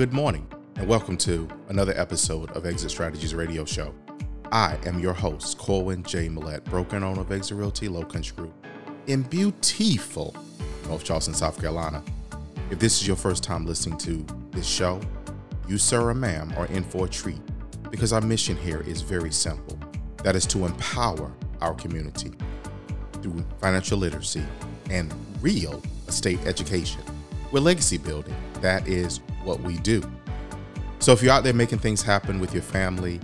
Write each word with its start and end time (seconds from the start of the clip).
good 0.00 0.14
morning, 0.14 0.48
and 0.76 0.88
welcome 0.88 1.14
to 1.14 1.46
another 1.68 1.92
episode 1.94 2.50
of 2.52 2.64
Exit 2.64 2.90
Strategies 2.90 3.34
Radio 3.34 3.66
Show. 3.66 3.94
I 4.50 4.78
am 4.86 4.98
your 4.98 5.12
host, 5.12 5.58
Corwin 5.58 6.02
J. 6.04 6.30
Millett, 6.30 6.64
broker 6.64 6.96
and 6.96 7.04
owner 7.04 7.20
of 7.20 7.30
Exit 7.30 7.58
Realty 7.58 7.86
Low 7.86 8.02
Country 8.02 8.34
Group 8.34 8.66
in 9.08 9.20
beautiful 9.20 10.34
North 10.88 11.04
Charleston, 11.04 11.34
South 11.34 11.60
Carolina. 11.60 12.02
If 12.70 12.78
this 12.78 13.02
is 13.02 13.06
your 13.06 13.16
first 13.16 13.44
time 13.44 13.66
listening 13.66 13.98
to 13.98 14.24
this 14.52 14.66
show, 14.66 15.02
you, 15.68 15.76
sir 15.76 16.08
or 16.08 16.14
ma'am, 16.14 16.50
are 16.56 16.64
in 16.68 16.82
for 16.82 17.04
a 17.04 17.08
treat 17.10 17.42
because 17.90 18.14
our 18.14 18.22
mission 18.22 18.56
here 18.56 18.80
is 18.80 19.02
very 19.02 19.30
simple 19.30 19.78
that 20.24 20.34
is 20.34 20.46
to 20.46 20.64
empower 20.64 21.30
our 21.60 21.74
community 21.74 22.32
through 23.20 23.44
financial 23.60 23.98
literacy 23.98 24.44
and 24.88 25.14
real 25.42 25.82
estate 26.08 26.40
education. 26.46 27.02
We're 27.52 27.60
legacy 27.60 27.98
building. 27.98 28.36
That 28.60 28.86
is 28.86 29.20
what 29.42 29.60
we 29.60 29.76
do. 29.78 30.02
So 31.00 31.12
if 31.12 31.22
you're 31.22 31.32
out 31.32 31.44
there 31.44 31.54
making 31.54 31.78
things 31.78 32.02
happen 32.02 32.40
with 32.40 32.52
your 32.52 32.62
family 32.62 33.20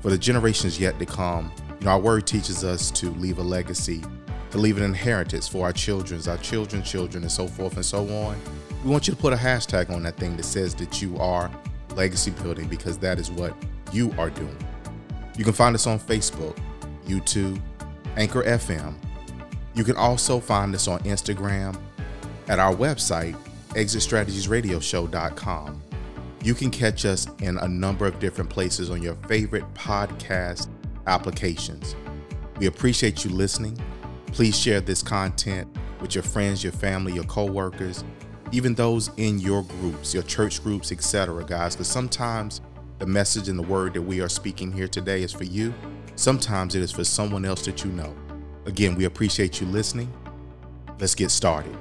for 0.00 0.10
the 0.10 0.18
generations 0.18 0.78
yet 0.78 0.98
to 0.98 1.06
come, 1.06 1.50
you 1.80 1.86
know, 1.86 1.92
our 1.92 2.00
word 2.00 2.26
teaches 2.26 2.64
us 2.64 2.90
to 2.92 3.10
leave 3.10 3.38
a 3.38 3.42
legacy, 3.42 4.02
to 4.50 4.58
leave 4.58 4.76
an 4.76 4.82
inheritance 4.82 5.48
for 5.48 5.64
our 5.64 5.72
children's, 5.72 6.28
our 6.28 6.36
children's 6.38 6.90
children, 6.90 7.22
and 7.22 7.32
so 7.32 7.46
forth 7.46 7.76
and 7.76 7.84
so 7.84 8.00
on. 8.08 8.36
We 8.84 8.90
want 8.90 9.08
you 9.08 9.14
to 9.14 9.20
put 9.20 9.32
a 9.32 9.36
hashtag 9.36 9.90
on 9.90 10.02
that 10.02 10.16
thing 10.16 10.36
that 10.36 10.44
says 10.44 10.74
that 10.74 11.00
you 11.00 11.16
are 11.18 11.50
legacy 11.94 12.32
building 12.32 12.68
because 12.68 12.98
that 12.98 13.18
is 13.18 13.30
what 13.30 13.54
you 13.92 14.12
are 14.18 14.30
doing. 14.30 14.56
You 15.38 15.44
can 15.44 15.52
find 15.52 15.74
us 15.74 15.86
on 15.86 15.98
Facebook, 15.98 16.58
YouTube, 17.06 17.60
Anchor 18.16 18.42
FM. 18.42 18.94
You 19.74 19.84
can 19.84 19.96
also 19.96 20.38
find 20.38 20.74
us 20.74 20.86
on 20.86 21.00
Instagram 21.00 21.78
at 22.48 22.58
our 22.58 22.74
website, 22.74 23.36
exitstrategiesradioshow.com. 23.74 25.82
You 26.42 26.54
can 26.54 26.70
catch 26.70 27.04
us 27.04 27.26
in 27.40 27.58
a 27.58 27.68
number 27.68 28.06
of 28.06 28.18
different 28.18 28.50
places 28.50 28.90
on 28.90 29.02
your 29.02 29.14
favorite 29.28 29.64
podcast 29.74 30.68
applications. 31.06 31.94
We 32.58 32.66
appreciate 32.66 33.24
you 33.24 33.30
listening. 33.30 33.78
Please 34.26 34.58
share 34.58 34.80
this 34.80 35.02
content 35.02 35.68
with 36.00 36.14
your 36.14 36.24
friends, 36.24 36.62
your 36.62 36.72
family, 36.72 37.14
your 37.14 37.24
coworkers, 37.24 38.04
even 38.52 38.74
those 38.74 39.10
in 39.16 39.38
your 39.38 39.62
groups, 39.62 40.12
your 40.12 40.22
church 40.22 40.62
groups, 40.62 40.92
etc., 40.92 41.44
guys, 41.44 41.74
because 41.74 41.88
sometimes 41.88 42.60
the 42.98 43.06
message 43.06 43.48
and 43.48 43.58
the 43.58 43.62
word 43.62 43.94
that 43.94 44.02
we 44.02 44.20
are 44.20 44.28
speaking 44.28 44.70
here 44.70 44.86
today 44.86 45.22
is 45.22 45.32
for 45.32 45.44
you. 45.44 45.72
Sometimes 46.16 46.74
it 46.74 46.82
is 46.82 46.92
for 46.92 47.04
someone 47.04 47.44
else 47.44 47.64
that 47.64 47.84
you 47.84 47.90
know. 47.90 48.14
Again, 48.66 48.94
we 48.94 49.04
appreciate 49.04 49.60
you 49.60 49.66
listening. 49.66 50.12
Let's 50.98 51.14
get 51.14 51.30
started. 51.30 51.76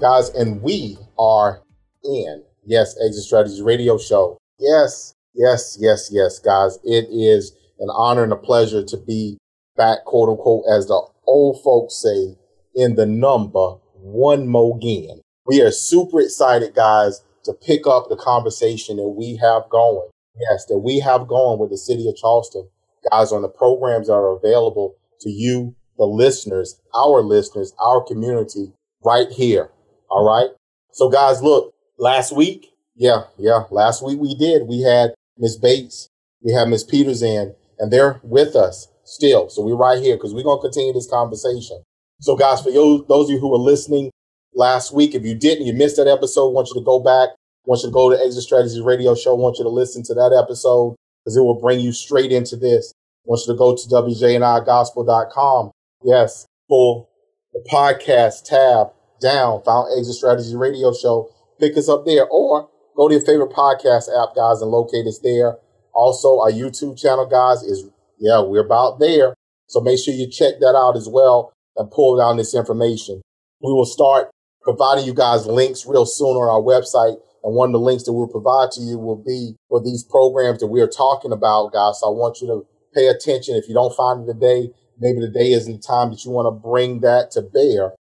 Guys, 0.00 0.30
and 0.30 0.62
we 0.62 0.96
are 1.18 1.62
in, 2.02 2.42
yes, 2.64 2.96
Exit 3.04 3.22
Strategies 3.22 3.60
Radio 3.60 3.98
Show. 3.98 4.38
Yes, 4.58 5.12
yes, 5.34 5.76
yes, 5.78 6.08
yes, 6.10 6.38
guys. 6.38 6.78
It 6.84 7.06
is 7.10 7.52
an 7.78 7.90
honor 7.92 8.22
and 8.22 8.32
a 8.32 8.36
pleasure 8.36 8.82
to 8.82 8.96
be 8.96 9.36
back, 9.76 10.06
quote 10.06 10.30
unquote, 10.30 10.64
as 10.72 10.86
the 10.86 11.06
old 11.26 11.62
folks 11.62 12.00
say, 12.00 12.38
in 12.74 12.94
the 12.94 13.04
number 13.04 13.74
one 13.92 14.46
more 14.46 14.74
again. 14.74 15.20
We 15.44 15.60
are 15.60 15.70
super 15.70 16.22
excited, 16.22 16.74
guys, 16.74 17.22
to 17.44 17.52
pick 17.52 17.86
up 17.86 18.08
the 18.08 18.16
conversation 18.16 18.96
that 18.96 19.08
we 19.08 19.36
have 19.36 19.68
going. 19.68 20.08
Yes, 20.48 20.64
that 20.66 20.78
we 20.78 21.00
have 21.00 21.28
going 21.28 21.58
with 21.58 21.68
the 21.68 21.76
city 21.76 22.08
of 22.08 22.16
Charleston, 22.16 22.70
guys, 23.10 23.32
on 23.32 23.42
the 23.42 23.50
programs 23.50 24.06
that 24.06 24.14
are 24.14 24.34
available 24.34 24.94
to 25.20 25.28
you, 25.28 25.74
the 25.98 26.06
listeners, 26.06 26.80
our 26.94 27.20
listeners, 27.20 27.74
our 27.78 28.02
community 28.02 28.72
right 29.04 29.28
here 29.30 29.70
all 30.10 30.26
right. 30.26 30.50
So 30.92 31.08
guys, 31.08 31.42
look, 31.42 31.72
last 31.98 32.34
week, 32.36 32.66
yeah, 32.96 33.22
yeah, 33.38 33.62
last 33.70 34.04
week 34.04 34.18
we 34.20 34.34
did. 34.34 34.66
We 34.66 34.82
had 34.82 35.14
Miss 35.38 35.56
Bates, 35.56 36.08
we 36.42 36.52
had 36.52 36.68
Miss 36.68 36.84
Peters 36.84 37.22
in, 37.22 37.54
and 37.78 37.92
they're 37.92 38.20
with 38.22 38.56
us 38.56 38.88
still. 39.04 39.48
So 39.48 39.62
we're 39.62 39.76
right 39.76 40.02
here 40.02 40.16
because 40.16 40.34
we're 40.34 40.42
going 40.42 40.58
to 40.58 40.68
continue 40.68 40.92
this 40.92 41.08
conversation. 41.08 41.82
So 42.20 42.36
guys, 42.36 42.60
for 42.60 42.70
you, 42.70 43.06
those 43.08 43.26
of 43.26 43.34
you 43.34 43.40
who 43.40 43.50
were 43.50 43.58
listening 43.58 44.10
last 44.54 44.92
week, 44.92 45.14
if 45.14 45.24
you 45.24 45.34
didn't, 45.34 45.66
you 45.66 45.72
missed 45.72 45.96
that 45.96 46.08
episode, 46.08 46.50
I 46.50 46.52
want 46.52 46.68
you 46.68 46.80
to 46.80 46.84
go 46.84 47.00
back. 47.00 47.30
I 47.30 47.66
want 47.66 47.82
you 47.82 47.88
to 47.88 47.92
go 47.92 48.10
to 48.10 48.20
Exit 48.20 48.42
Strategies 48.42 48.80
Radio 48.80 49.14
Show. 49.14 49.36
I 49.36 49.40
want 49.40 49.58
you 49.58 49.64
to 49.64 49.70
listen 49.70 50.02
to 50.04 50.14
that 50.14 50.36
episode 50.36 50.96
because 51.24 51.36
it 51.36 51.42
will 51.42 51.60
bring 51.60 51.80
you 51.80 51.92
straight 51.92 52.32
into 52.32 52.56
this. 52.56 52.92
I 53.24 53.26
want 53.26 53.42
you 53.46 53.52
to 53.54 53.58
go 53.58 53.76
to 53.76 53.88
WJNIGospel.com. 53.88 55.70
Yes, 56.02 56.46
for 56.68 57.06
the 57.52 57.64
podcast 57.70 58.44
tab 58.44 58.92
down, 59.20 59.62
found 59.62 59.88
Exit 59.96 60.14
Strategy 60.14 60.56
Radio 60.56 60.92
Show. 60.92 61.30
Pick 61.60 61.76
us 61.76 61.88
up 61.88 62.04
there 62.06 62.26
or 62.28 62.68
go 62.96 63.08
to 63.08 63.14
your 63.14 63.24
favorite 63.24 63.52
podcast 63.52 64.08
app, 64.08 64.34
guys, 64.34 64.60
and 64.62 64.70
locate 64.70 65.06
us 65.06 65.20
there. 65.22 65.58
Also, 65.94 66.40
our 66.40 66.50
YouTube 66.50 66.98
channel, 66.98 67.26
guys, 67.26 67.62
is, 67.62 67.84
yeah, 68.18 68.42
we're 68.42 68.64
about 68.64 68.98
there. 68.98 69.34
So 69.66 69.80
make 69.80 69.98
sure 69.98 70.14
you 70.14 70.28
check 70.28 70.54
that 70.60 70.74
out 70.74 70.96
as 70.96 71.08
well 71.08 71.52
and 71.76 71.90
pull 71.90 72.16
down 72.18 72.36
this 72.36 72.54
information. 72.54 73.20
We 73.62 73.72
will 73.72 73.86
start 73.86 74.30
providing 74.62 75.04
you 75.04 75.14
guys 75.14 75.46
links 75.46 75.86
real 75.86 76.06
soon 76.06 76.36
on 76.36 76.48
our 76.48 76.62
website. 76.62 77.16
And 77.42 77.54
one 77.54 77.70
of 77.70 77.72
the 77.72 77.80
links 77.80 78.04
that 78.04 78.12
we'll 78.12 78.28
provide 78.28 78.70
to 78.72 78.80
you 78.80 78.98
will 78.98 79.22
be 79.22 79.56
for 79.68 79.82
these 79.82 80.04
programs 80.04 80.60
that 80.60 80.66
we 80.66 80.80
are 80.80 80.88
talking 80.88 81.32
about, 81.32 81.72
guys. 81.72 82.00
So 82.00 82.08
I 82.08 82.10
want 82.10 82.40
you 82.40 82.48
to 82.48 82.66
pay 82.94 83.06
attention. 83.06 83.56
If 83.56 83.68
you 83.68 83.74
don't 83.74 83.96
find 83.96 84.28
it 84.28 84.32
today, 84.32 84.70
maybe 84.98 85.20
today 85.20 85.52
isn't 85.52 85.72
the 85.72 85.86
time 85.86 86.10
that 86.10 86.24
you 86.24 86.30
want 86.30 86.46
to 86.46 86.68
bring 86.68 87.00
that 87.00 87.30
to 87.32 87.42
bear 87.42 87.92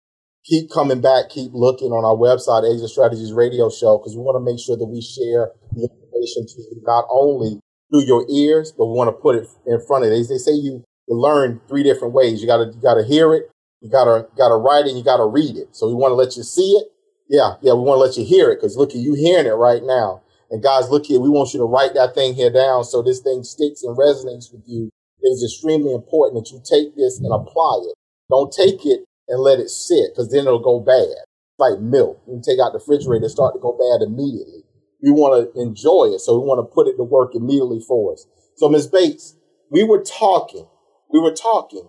keep 0.48 0.70
coming 0.70 1.00
back, 1.00 1.28
keep 1.28 1.52
looking 1.52 1.92
on 1.92 2.04
our 2.08 2.16
website, 2.16 2.64
Exit 2.64 2.88
Strategies 2.88 3.32
Radio 3.32 3.68
Show, 3.68 3.98
because 3.98 4.16
we 4.16 4.22
want 4.24 4.40
to 4.40 4.44
make 4.44 4.58
sure 4.58 4.76
that 4.76 4.88
we 4.88 5.04
share 5.04 5.52
the 5.76 5.84
information 5.84 6.48
to 6.48 6.58
you, 6.64 6.80
not 6.88 7.04
only 7.12 7.60
through 7.92 8.08
your 8.08 8.24
ears, 8.32 8.72
but 8.72 8.86
we 8.86 8.96
want 8.96 9.08
to 9.08 9.16
put 9.20 9.36
it 9.36 9.46
in 9.66 9.78
front 9.86 10.04
of 10.04 10.10
you. 10.10 10.24
They, 10.24 10.40
say 10.40 10.52
you 10.56 10.84
learn 11.08 11.60
three 11.68 11.82
different 11.84 12.14
ways. 12.14 12.40
You 12.40 12.48
gotta, 12.48 12.72
you 12.72 12.80
gotta 12.80 13.04
hear 13.04 13.34
it, 13.34 13.52
you 13.80 13.90
gotta, 13.90 14.26
gotta 14.36 14.56
write 14.56 14.86
it, 14.86 14.96
you 14.96 15.04
gotta 15.04 15.26
read 15.26 15.56
it. 15.56 15.76
So 15.76 15.86
we 15.86 15.94
want 15.94 16.12
to 16.12 16.16
let 16.16 16.36
you 16.36 16.42
see 16.42 16.80
it. 16.80 16.88
Yeah, 17.28 17.60
yeah, 17.60 17.76
we 17.76 17.84
want 17.84 18.00
to 18.00 18.04
let 18.08 18.16
you 18.16 18.24
hear 18.24 18.48
it, 18.50 18.56
because 18.56 18.76
look 18.76 18.90
at 18.90 19.04
you 19.04 19.12
hearing 19.12 19.46
it 19.46 19.60
right 19.60 19.84
now. 19.84 20.22
And 20.50 20.62
guys, 20.62 20.88
look 20.88 21.04
here, 21.04 21.20
we 21.20 21.28
want 21.28 21.52
you 21.52 21.60
to 21.60 21.68
write 21.68 21.92
that 21.92 22.14
thing 22.14 22.32
here 22.32 22.50
down 22.50 22.84
so 22.84 23.02
this 23.02 23.20
thing 23.20 23.44
sticks 23.44 23.82
and 23.84 23.98
resonates 23.98 24.48
with 24.48 24.64
you. 24.64 24.88
It 25.20 25.28
is 25.28 25.44
extremely 25.44 25.92
important 25.92 26.40
that 26.40 26.50
you 26.50 26.62
take 26.64 26.96
this 26.96 27.20
and 27.20 27.28
apply 27.28 27.84
it. 27.84 27.94
Don't 28.30 28.52
take 28.52 28.86
it 28.86 29.04
and 29.28 29.40
let 29.40 29.60
it 29.60 29.70
sit 29.70 30.12
because 30.12 30.30
then 30.30 30.46
it'll 30.46 30.58
go 30.58 30.80
bad. 30.80 31.24
Like 31.58 31.80
milk. 31.80 32.22
You 32.26 32.40
take 32.44 32.60
out 32.60 32.72
the 32.72 32.78
refrigerator, 32.78 33.26
it 33.26 33.30
start 33.30 33.54
to 33.54 33.60
go 33.60 33.72
bad 33.72 34.06
immediately. 34.06 34.62
We 35.02 35.10
want 35.10 35.52
to 35.52 35.60
enjoy 35.60 36.14
it, 36.14 36.20
so 36.20 36.38
we 36.38 36.46
want 36.46 36.58
to 36.58 36.74
put 36.74 36.88
it 36.88 36.96
to 36.96 37.04
work 37.04 37.34
immediately 37.34 37.80
for 37.80 38.12
us. 38.12 38.26
So, 38.56 38.68
Ms. 38.68 38.88
Bates, 38.88 39.34
we 39.70 39.84
were 39.84 40.02
talking, 40.02 40.66
we 41.12 41.20
were 41.20 41.34
talking 41.34 41.88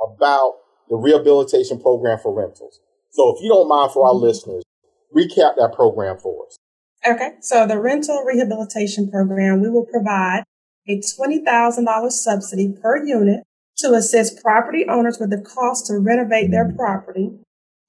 about 0.00 0.56
the 0.88 0.96
rehabilitation 0.96 1.80
program 1.80 2.18
for 2.18 2.34
rentals. 2.34 2.80
So, 3.10 3.34
if 3.34 3.42
you 3.42 3.48
don't 3.48 3.68
mind 3.68 3.92
for 3.92 4.06
our 4.06 4.12
mm-hmm. 4.12 4.24
listeners, 4.24 4.64
recap 5.14 5.56
that 5.56 5.72
program 5.74 6.18
for 6.18 6.46
us. 6.46 6.56
Okay, 7.06 7.32
so 7.40 7.66
the 7.66 7.80
rental 7.80 8.22
rehabilitation 8.24 9.10
program, 9.10 9.62
we 9.62 9.70
will 9.70 9.86
provide 9.86 10.44
a 10.86 11.00
$20,000 11.00 12.10
subsidy 12.10 12.74
per 12.82 13.04
unit 13.04 13.40
to 13.80 13.92
assist 13.92 14.42
property 14.42 14.86
owners 14.88 15.18
with 15.18 15.30
the 15.30 15.40
cost 15.40 15.86
to 15.86 15.98
renovate 15.98 16.50
their 16.50 16.66
mm-hmm. 16.66 16.76
property. 16.76 17.30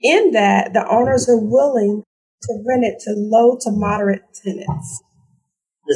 In 0.01 0.31
that, 0.31 0.73
the 0.73 0.87
owners 0.89 1.29
are 1.29 1.37
willing 1.37 2.03
to 2.43 2.63
rent 2.65 2.83
it 2.83 2.99
to 3.01 3.13
low 3.15 3.57
to 3.61 3.71
moderate 3.71 4.21
tenants. 4.33 5.01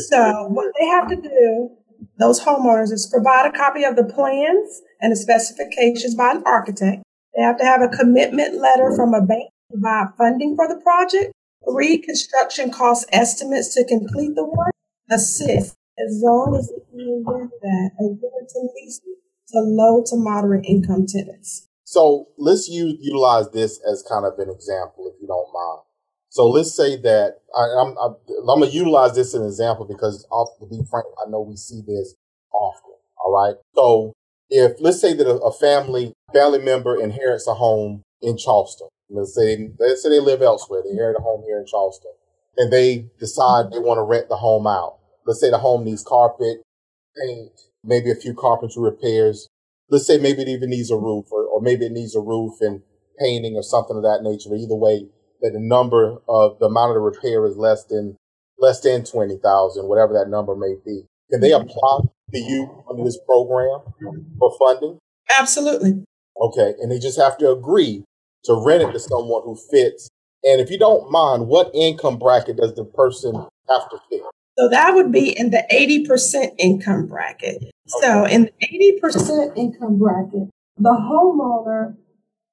So 0.10 0.48
what 0.50 0.74
they 0.80 0.86
have 0.86 1.08
to 1.10 1.16
do, 1.16 1.70
those 2.20 2.42
homeowners, 2.42 2.92
is 2.92 3.10
provide 3.12 3.48
a 3.48 3.58
copy 3.58 3.84
of 3.84 3.96
the 3.96 4.04
plans 4.04 4.82
and 5.02 5.12
the 5.12 5.16
specifications 5.16 6.16
by 6.16 6.32
an 6.32 6.44
architect. 6.46 7.04
They 7.36 7.44
have 7.44 7.58
to 7.58 7.66
have 7.66 7.82
a 7.82 7.88
commitment 7.88 8.56
letter 8.56 8.96
from 8.96 9.14
a 9.14 9.22
bank 9.22 9.50
to 9.72 9.78
provide 9.78 10.10
funding 10.18 10.56
for 10.56 10.68
the 10.68 10.80
project, 10.82 11.32
three 11.70 11.98
construction 11.98 12.72
cost 12.72 13.08
estimates 13.12 13.74
to 13.76 13.86
complete 13.86 14.36
the 14.36 14.46
work, 14.46 14.74
assist 15.10 15.76
as 15.98 16.22
long 16.22 16.56
as 16.58 16.68
they 16.70 16.84
can 16.92 17.24
with 17.26 17.52
that, 17.62 17.92
a 18.00 18.04
to 18.04 18.70
lease 18.76 19.00
to 19.50 19.60
low 19.60 20.04
to 20.08 20.16
moderate 20.16 20.66
income 20.66 21.06
tenants. 21.08 21.68
So 21.84 22.28
let's 22.38 22.68
use, 22.68 22.98
utilize 23.00 23.50
this 23.52 23.80
as 23.90 24.04
kind 24.10 24.26
of 24.26 24.38
an 24.40 24.50
example, 24.50 25.12
if 25.14 25.22
you 25.22 25.28
don't 25.28 25.54
mind. 25.54 25.82
So 26.30 26.50
let's 26.50 26.76
say 26.76 26.98
that 26.98 27.38
I, 27.56 27.64
am 27.82 27.96
I'm, 28.02 28.16
I'm 28.50 28.60
going 28.60 28.70
to 28.70 28.76
utilize 28.76 29.16
this 29.16 29.34
as 29.34 29.36
an 29.36 29.46
example 29.46 29.86
because, 29.86 30.28
off 30.32 30.50
to 30.60 30.66
be 30.66 30.82
frank, 30.90 31.06
I 31.26 31.30
know 31.30 31.42
we 31.42 31.56
see 31.56 31.82
this 31.86 32.16
often. 32.52 32.96
All 33.24 33.32
right. 33.32 33.56
So 33.74 34.14
if 34.50 34.74
let's 34.80 35.00
say 35.00 35.14
that 35.14 35.28
a, 35.28 35.36
a 35.38 35.52
family 35.52 36.14
family 36.34 36.60
member 36.60 37.00
inherits 37.00 37.48
a 37.48 37.54
home 37.54 38.04
in 38.22 38.38
Charleston, 38.38 38.88
let's 39.10 39.34
say 39.34 39.70
let's 39.80 40.04
say 40.04 40.10
they 40.10 40.20
live 40.20 40.42
elsewhere, 40.42 40.82
they 40.84 40.92
inherit 40.92 41.18
a 41.18 41.22
home 41.22 41.44
here 41.46 41.58
in 41.58 41.66
Charleston, 41.66 42.12
and 42.58 42.72
they 42.72 43.08
decide 43.20 43.72
they 43.72 43.80
want 43.80 43.98
to 43.98 44.04
rent 44.04 44.30
the 44.30 44.38
home 44.38 44.68
out. 44.68 44.98
Let's 45.26 45.40
say 45.40 45.50
the 45.50 45.58
home 45.58 45.86
needs 45.86 46.04
carpet, 46.04 46.62
paint, 47.18 47.52
maybe 47.86 48.12
a 48.12 48.16
few 48.16 48.34
carpentry 48.34 48.82
repairs. 48.82 49.48
Let's 49.90 50.08
say 50.08 50.18
maybe 50.18 50.42
it 50.42 50.48
even 50.48 50.70
needs 50.70 50.92
a 50.92 50.98
roof 50.98 51.26
or, 51.32 51.44
or 51.46 51.62
maybe 51.62 51.86
it 51.86 51.92
needs 51.92 52.16
a 52.16 52.20
roof 52.22 52.54
and 52.62 52.82
painting 53.20 53.56
or 53.56 53.64
something 53.64 53.96
of 53.96 54.04
that 54.04 54.24
nature. 54.24 54.50
But 54.50 54.60
either 54.60 54.76
way, 54.76 55.08
that 55.42 55.52
the 55.52 55.60
number 55.60 56.18
of 56.28 56.58
the 56.60 56.66
amount 56.66 56.92
of 56.92 56.96
the 56.96 57.02
repair 57.02 57.46
is 57.46 57.58
less 57.58 57.86
than 57.86 58.18
less 58.58 58.82
than 58.82 59.04
twenty 59.04 59.38
thousand, 59.38 59.88
whatever 59.88 60.14
that 60.14 60.30
number 60.30 60.56
may 60.56 60.76
be. 60.86 61.04
Can 61.32 61.42
they 61.42 61.52
mm-hmm. 61.52 61.68
apply 61.68 62.00
to 62.34 62.40
you 62.40 62.84
under 62.90 63.04
this 63.04 63.20
program 63.26 63.82
for 64.40 64.56
funding? 64.58 65.00
Absolutely. 65.38 66.04
Okay, 66.42 66.74
and 66.82 66.92
they 66.92 67.00
just 67.00 67.20
have 67.20 67.38
to 67.40 67.52
agree 67.52 68.04
to 68.46 68.64
rent 68.66 68.84
it 68.84 68.92
to 68.92 69.00
someone 69.00 69.44
who 69.44 69.58
fits. 69.72 70.10
And 70.44 70.62
if 70.62 70.70
you 70.70 70.78
don't 70.78 71.12
mind, 71.12 71.48
what 71.48 71.72
income 71.74 72.20
bracket 72.20 72.58
does 72.58 72.76
the 72.76 72.86
person 72.86 73.34
have 73.34 73.90
to 73.90 73.98
fit? 74.10 74.22
So 74.58 74.70
that 74.70 74.96
would 74.96 75.12
be 75.12 75.38
in 75.38 75.50
the 75.52 75.66
80% 75.72 76.56
income 76.58 77.08
bracket. 77.08 77.64
So 77.88 78.26
in 78.26 78.50
the 78.60 79.00
80% 79.04 79.58
income 79.58 80.00
bracket, 80.00 80.50
the 80.78 80.90
homeowner 80.90 81.96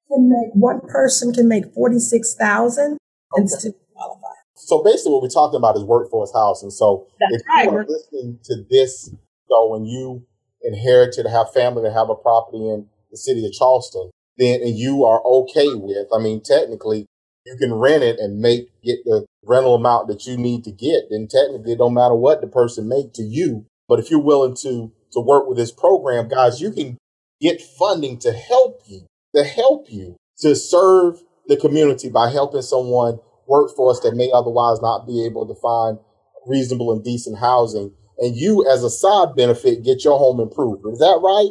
can 0.09 0.29
make, 0.29 0.53
one 0.53 0.81
person 0.81 1.33
can 1.33 1.49
make 1.49 1.73
46,000 1.73 2.85
okay. 2.85 2.99
and 3.35 3.49
still 3.49 3.73
qualify. 3.95 4.27
So 4.55 4.83
basically 4.83 5.13
what 5.13 5.23
we're 5.23 5.29
talking 5.29 5.57
about 5.57 5.77
is 5.77 5.85
workforce 5.85 6.33
housing. 6.35 6.71
So 6.71 7.07
That's 7.21 7.37
if 7.37 7.43
right. 7.49 7.65
you 7.65 7.77
are 7.77 7.87
listening 7.87 8.39
to 8.45 8.65
this, 8.69 9.11
so 9.49 9.69
when 9.71 9.85
you 9.85 10.27
inherited, 10.63 11.27
have 11.27 11.53
family 11.53 11.83
to 11.83 11.93
have 11.93 12.11
a 12.11 12.15
property 12.15 12.69
in 12.69 12.87
the 13.11 13.17
city 13.17 13.45
of 13.47 13.53
Charleston, 13.53 14.11
then 14.39 14.61
and 14.63 14.77
you 14.77 15.05
are 15.05 15.23
okay 15.25 15.75
with, 15.75 16.09
I 16.13 16.19
mean, 16.19 16.43
technically 16.43 17.07
you 17.45 17.57
can 17.59 17.75
rent 17.75 18.03
it 18.03 18.19
and 18.19 18.41
make, 18.41 18.69
get 18.83 19.05
the 19.05 19.27
rental 19.45 19.75
amount 19.75 20.09
that 20.09 20.27
you 20.27 20.37
need 20.37 20.65
to 20.65 20.71
get, 20.71 21.05
then 21.11 21.29
technically 21.29 21.73
it 21.73 21.79
don't 21.79 21.95
matter 21.95 22.15
what 22.15 22.41
the 22.41 22.47
person 22.47 22.89
make 22.89 23.13
to 23.15 23.23
you. 23.23 23.67
But 23.89 23.99
if 23.99 24.11
you're 24.11 24.21
willing 24.21 24.55
to, 24.63 24.93
to 25.13 25.21
work 25.21 25.49
with 25.49 25.59
this 25.59 25.73
program, 25.73 26.29
guys, 26.29 26.61
you 26.61 26.71
can 26.71 26.99
get 27.41 27.61
funding 27.61 28.19
to 28.21 28.33
help 28.33 28.83
you, 28.87 29.07
to 29.35 29.45
help 29.45 29.91
you 29.91 30.17
to 30.39 30.55
serve 30.55 31.21
the 31.49 31.57
community 31.57 32.09
by 32.09 32.31
helping 32.31 32.63
someone 32.63 33.19
workforce 33.47 34.01
that 34.01 34.15
may 34.15 34.31
otherwise 34.33 34.81
not 34.81 35.07
be 35.07 35.25
able 35.25 35.47
to 35.47 35.61
find 35.61 35.99
reasonable 36.47 36.93
and 36.93 37.05
decent 37.05 37.39
housing. 37.39 37.93
And 38.19 38.37
you, 38.37 38.65
as 38.71 38.85
a 38.85 38.91
side 38.91 39.35
benefit, 39.37 39.85
get 39.85 40.05
your 40.05 40.19
home 40.19 40.39
improved. 40.41 40.87
Is 40.87 41.01
that 41.01 41.21
right? 41.23 41.51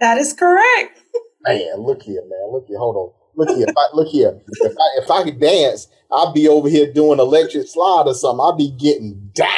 That 0.00 0.18
is 0.18 0.32
correct. 0.32 1.00
man, 1.46 1.76
look 1.78 2.02
here, 2.02 2.22
man. 2.22 2.52
Look 2.52 2.66
here. 2.66 2.78
Hold 2.78 2.96
on. 2.96 3.23
Look 3.36 3.48
here. 3.50 3.66
If 3.68 3.76
I, 3.76 3.86
look 3.94 4.08
here. 4.08 4.40
If 4.48 4.72
I, 4.72 5.02
if 5.02 5.10
I 5.10 5.24
could 5.24 5.40
dance, 5.40 5.88
I'd 6.12 6.32
be 6.34 6.48
over 6.48 6.68
here 6.68 6.92
doing 6.92 7.18
electric 7.18 7.68
slide 7.68 8.04
or 8.06 8.14
something. 8.14 8.44
I'd 8.44 8.58
be 8.58 8.70
getting 8.70 9.30
down. 9.34 9.50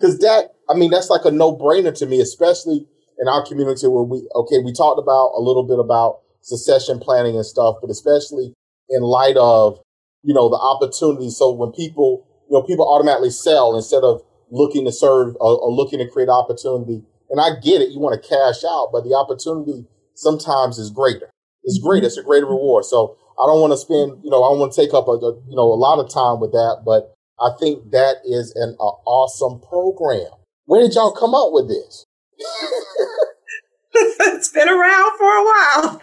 Cause 0.00 0.18
that, 0.18 0.54
I 0.68 0.74
mean, 0.74 0.90
that's 0.90 1.10
like 1.10 1.24
a 1.24 1.30
no 1.30 1.56
brainer 1.56 1.96
to 1.98 2.06
me, 2.06 2.20
especially 2.20 2.86
in 3.18 3.28
our 3.28 3.44
community 3.46 3.86
where 3.86 4.02
we, 4.02 4.28
okay, 4.34 4.58
we 4.58 4.72
talked 4.72 4.98
about 4.98 5.32
a 5.36 5.40
little 5.40 5.66
bit 5.66 5.78
about 5.78 6.20
succession 6.40 6.98
planning 6.98 7.36
and 7.36 7.46
stuff, 7.46 7.76
but 7.80 7.90
especially 7.90 8.54
in 8.90 9.02
light 9.02 9.36
of, 9.36 9.78
you 10.22 10.34
know, 10.34 10.48
the 10.48 10.56
opportunity. 10.56 11.30
So 11.30 11.52
when 11.52 11.72
people, 11.72 12.26
you 12.50 12.58
know, 12.58 12.62
people 12.62 12.86
automatically 12.88 13.30
sell 13.30 13.76
instead 13.76 14.02
of 14.02 14.22
looking 14.50 14.84
to 14.84 14.92
serve 14.92 15.34
or, 15.40 15.58
or 15.58 15.70
looking 15.70 15.98
to 15.98 16.08
create 16.08 16.28
opportunity. 16.28 17.02
And 17.30 17.40
I 17.40 17.60
get 17.60 17.80
it. 17.80 17.90
You 17.90 18.00
want 18.00 18.20
to 18.20 18.28
cash 18.28 18.64
out, 18.64 18.90
but 18.92 19.04
the 19.04 19.14
opportunity 19.14 19.86
sometimes 20.14 20.78
is 20.78 20.90
greater. 20.90 21.30
It's 21.64 21.78
great. 21.78 22.04
It's 22.04 22.16
a 22.16 22.22
greater 22.22 22.46
reward. 22.46 22.84
So 22.84 23.16
I 23.40 23.46
don't 23.46 23.60
want 23.60 23.72
to 23.72 23.76
spend, 23.76 24.22
you 24.22 24.30
know, 24.30 24.44
I 24.44 24.50
don't 24.50 24.60
want 24.60 24.72
to 24.72 24.80
take 24.80 24.94
up 24.94 25.08
a, 25.08 25.12
a, 25.12 25.34
you 25.48 25.56
know, 25.56 25.72
a 25.72 25.80
lot 25.80 25.98
of 25.98 26.12
time 26.12 26.40
with 26.40 26.52
that, 26.52 26.82
but 26.84 27.14
I 27.40 27.50
think 27.58 27.90
that 27.90 28.22
is 28.24 28.54
an 28.54 28.76
awesome 28.78 29.60
program. 29.60 30.30
Where 30.66 30.80
did 30.82 30.94
y'all 30.94 31.12
come 31.12 31.34
up 31.34 31.50
with 31.50 31.68
this? 31.68 32.06
it's 33.92 34.48
been 34.50 34.68
around 34.68 35.18
for 35.18 35.26
a 35.26 35.44
while. 35.44 36.00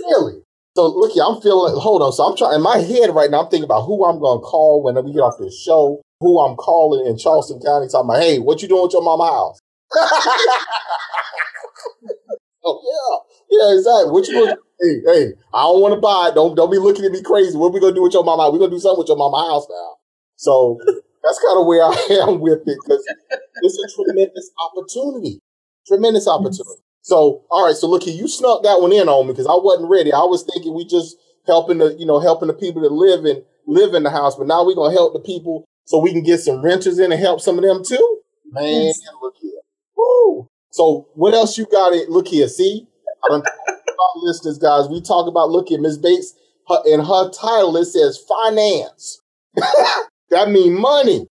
really? 0.00 0.42
So 0.76 0.86
look 0.88 1.12
here, 1.12 1.24
I'm 1.24 1.40
feeling, 1.40 1.74
hold 1.80 2.02
on. 2.02 2.12
So 2.12 2.24
I'm 2.24 2.36
trying, 2.36 2.56
in 2.56 2.62
my 2.62 2.78
head 2.78 3.14
right 3.14 3.30
now, 3.30 3.44
I'm 3.44 3.50
thinking 3.50 3.64
about 3.64 3.86
who 3.86 4.04
I'm 4.04 4.20
going 4.20 4.38
to 4.38 4.44
call 4.44 4.82
when 4.82 5.02
we 5.02 5.14
get 5.14 5.20
off 5.20 5.38
this 5.38 5.58
show, 5.58 6.02
who 6.20 6.38
I'm 6.40 6.56
calling 6.56 7.06
in 7.06 7.16
Charleston 7.16 7.60
County, 7.64 7.88
talking 7.88 8.10
about, 8.10 8.20
hey, 8.20 8.38
what 8.38 8.60
you 8.60 8.68
doing 8.68 8.82
with 8.82 8.92
your 8.92 9.02
mama 9.02 9.24
house? 9.24 9.58
oh, 12.66 12.80
yeah. 12.82 13.58
Yeah, 13.58 13.78
exactly. 13.78 14.10
What 14.10 14.26
you 14.28 14.34
gonna 14.34 14.56
Hey, 14.78 15.00
hey, 15.06 15.24
I 15.54 15.62
don't 15.64 15.80
want 15.80 15.94
to 15.94 16.00
buy 16.00 16.28
it. 16.28 16.34
Don't 16.34 16.54
don't 16.54 16.70
be 16.70 16.76
looking 16.76 17.04
at 17.06 17.12
me 17.12 17.22
crazy. 17.22 17.56
What 17.56 17.72
we 17.72 17.80
gonna 17.80 17.94
do 17.94 18.02
with 18.02 18.12
your 18.12 18.24
mama? 18.24 18.50
We 18.50 18.58
gonna 18.58 18.70
do 18.70 18.78
something 18.78 18.98
with 18.98 19.08
your 19.08 19.16
mama 19.16 19.48
house 19.48 19.66
now. 19.70 19.96
So 20.36 20.78
that's 21.24 21.40
kind 21.40 21.58
of 21.58 21.66
where 21.66 21.82
I 21.82 21.96
am 22.28 22.40
with 22.40 22.60
it 22.66 22.78
because 22.84 23.02
it's 23.62 23.78
a 23.80 24.04
tremendous 24.04 24.50
opportunity. 24.60 25.40
Tremendous 25.86 26.28
opportunity. 26.28 26.84
So, 27.00 27.44
all 27.50 27.64
right. 27.64 27.74
So 27.74 27.88
look 27.88 28.02
here, 28.02 28.14
you 28.14 28.28
snuck 28.28 28.64
that 28.64 28.82
one 28.82 28.92
in 28.92 29.08
on 29.08 29.26
me 29.26 29.32
because 29.32 29.46
I 29.46 29.56
wasn't 29.56 29.88
ready. 29.88 30.12
I 30.12 30.28
was 30.28 30.42
thinking 30.42 30.74
we 30.74 30.84
just 30.84 31.16
helping 31.46 31.78
the, 31.78 31.94
you 31.94 32.04
know, 32.04 32.20
helping 32.20 32.48
the 32.48 32.54
people 32.54 32.82
that 32.82 32.92
live 32.92 33.24
in 33.24 33.44
live 33.66 33.94
in 33.94 34.02
the 34.02 34.10
house, 34.10 34.36
but 34.36 34.46
now 34.46 34.64
we're 34.64 34.74
gonna 34.74 34.92
help 34.94 35.14
the 35.14 35.20
people 35.20 35.64
so 35.86 35.98
we 35.98 36.12
can 36.12 36.22
get 36.22 36.40
some 36.40 36.62
renters 36.62 36.98
in 36.98 37.12
and 37.12 37.20
help 37.20 37.40
some 37.40 37.56
of 37.56 37.64
them 37.64 37.82
too. 37.82 38.20
Man, 38.50 38.84
yes. 38.86 39.00
look 39.22 39.34
here. 39.40 39.62
Woo. 39.96 40.48
So 40.76 41.08
what 41.14 41.32
else 41.32 41.56
you 41.56 41.64
got? 41.72 41.94
It 41.94 42.10
look 42.10 42.28
here. 42.28 42.48
See, 42.48 42.86
I 43.24 43.28
don't 43.30 43.42
talk 43.42 43.56
about 43.64 44.20
listeners, 44.20 44.58
guys. 44.58 44.88
We 44.90 45.00
talk 45.00 45.26
about 45.26 45.48
look 45.48 45.72
at 45.72 45.80
Miss 45.80 45.96
Bates 45.96 46.34
her, 46.68 46.82
in 46.84 47.00
her 47.00 47.30
title. 47.30 47.74
It 47.78 47.86
says 47.86 48.20
finance. 48.28 49.22
that 49.56 50.50
mean 50.50 50.78
money. 50.78 51.26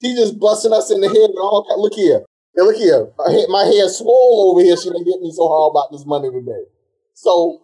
She 0.00 0.14
just 0.14 0.38
busting 0.38 0.72
us 0.72 0.92
in 0.92 1.00
the 1.00 1.08
head 1.08 1.34
with 1.34 1.42
all. 1.42 1.66
Look 1.76 1.94
here, 1.94 2.22
hey, 2.54 2.62
look 2.62 2.76
here. 2.76 3.10
My 3.48 3.64
hair 3.64 3.88
swole 3.88 4.52
over 4.52 4.62
here. 4.62 4.76
She 4.76 4.90
didn't 4.90 5.10
get 5.10 5.18
me 5.18 5.32
so 5.34 5.42
hard 5.48 5.74
about 5.74 5.90
this 5.90 6.06
money 6.06 6.30
today. 6.30 6.70
So, 7.14 7.58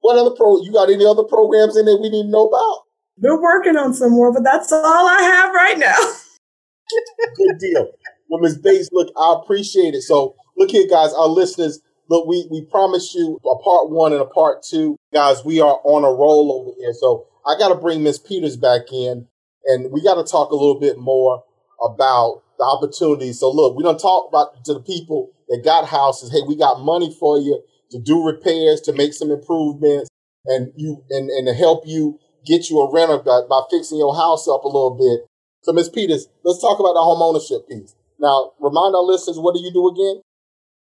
what 0.00 0.18
other 0.18 0.34
pro? 0.34 0.58
You 0.62 0.72
got 0.72 0.90
any 0.90 1.06
other 1.06 1.22
programs 1.22 1.76
in 1.76 1.86
there 1.86 1.94
we 1.94 2.10
need 2.10 2.26
to 2.26 2.28
know 2.28 2.48
about? 2.50 2.90
We're 3.22 3.40
working 3.40 3.76
on 3.76 3.94
some 3.94 4.10
more, 4.18 4.32
but 4.32 4.42
that's 4.42 4.72
all 4.72 4.82
I 4.82 5.22
have 5.22 5.54
right 5.54 5.78
now. 5.78 5.94
Good 7.38 7.58
deal. 7.60 7.86
Ms. 8.40 8.58
Bates, 8.58 8.88
look, 8.92 9.12
I 9.16 9.36
appreciate 9.42 9.94
it. 9.94 10.02
So, 10.02 10.36
look 10.56 10.70
here, 10.70 10.88
guys, 10.88 11.12
our 11.12 11.28
listeners, 11.28 11.80
Look, 12.12 12.26
we, 12.26 12.46
we 12.50 12.60
promised 12.60 13.14
you 13.14 13.40
a 13.42 13.56
part 13.62 13.88
one 13.88 14.12
and 14.12 14.20
a 14.20 14.26
part 14.26 14.62
two. 14.62 14.96
Guys, 15.14 15.44
we 15.46 15.62
are 15.62 15.80
on 15.82 16.04
a 16.04 16.12
roll 16.12 16.52
over 16.52 16.76
here. 16.78 16.92
So 16.92 17.26
I 17.46 17.58
got 17.58 17.68
to 17.68 17.74
bring 17.74 18.02
Miss 18.02 18.18
Peters 18.18 18.58
back 18.58 18.92
in 18.92 19.26
and 19.64 19.90
we 19.90 20.02
got 20.02 20.16
to 20.16 20.30
talk 20.30 20.50
a 20.50 20.54
little 20.54 20.78
bit 20.78 20.98
more 20.98 21.42
about 21.82 22.42
the 22.58 22.64
opportunities. 22.64 23.40
So 23.40 23.50
look, 23.50 23.76
we 23.76 23.82
don't 23.82 23.98
talk 23.98 24.28
about 24.28 24.62
to 24.66 24.74
the 24.74 24.80
people 24.82 25.30
that 25.48 25.64
got 25.64 25.88
houses. 25.88 26.30
Hey, 26.30 26.42
we 26.46 26.54
got 26.54 26.80
money 26.80 27.16
for 27.18 27.38
you 27.38 27.62
to 27.92 27.98
do 27.98 28.22
repairs, 28.22 28.82
to 28.82 28.92
make 28.92 29.14
some 29.14 29.30
improvements 29.30 30.10
and 30.44 30.70
you, 30.76 31.04
and, 31.08 31.30
and 31.30 31.46
to 31.46 31.54
help 31.54 31.84
you 31.86 32.18
get 32.44 32.68
you 32.68 32.80
a 32.80 32.92
renter 32.92 33.18
by, 33.18 33.40
by 33.48 33.62
fixing 33.70 33.96
your 33.96 34.14
house 34.14 34.46
up 34.48 34.64
a 34.64 34.68
little 34.68 34.96
bit. 34.98 35.26
So 35.62 35.72
Miss 35.72 35.88
Peters, 35.88 36.28
let's 36.44 36.60
talk 36.60 36.78
about 36.78 36.92
the 36.92 37.00
home 37.00 37.22
ownership 37.22 37.66
piece. 37.68 37.94
Now, 38.22 38.52
remind 38.60 38.94
our 38.94 39.02
listeners, 39.02 39.38
what 39.38 39.56
do 39.56 39.60
you 39.60 39.72
do 39.72 39.88
again? 39.88 40.22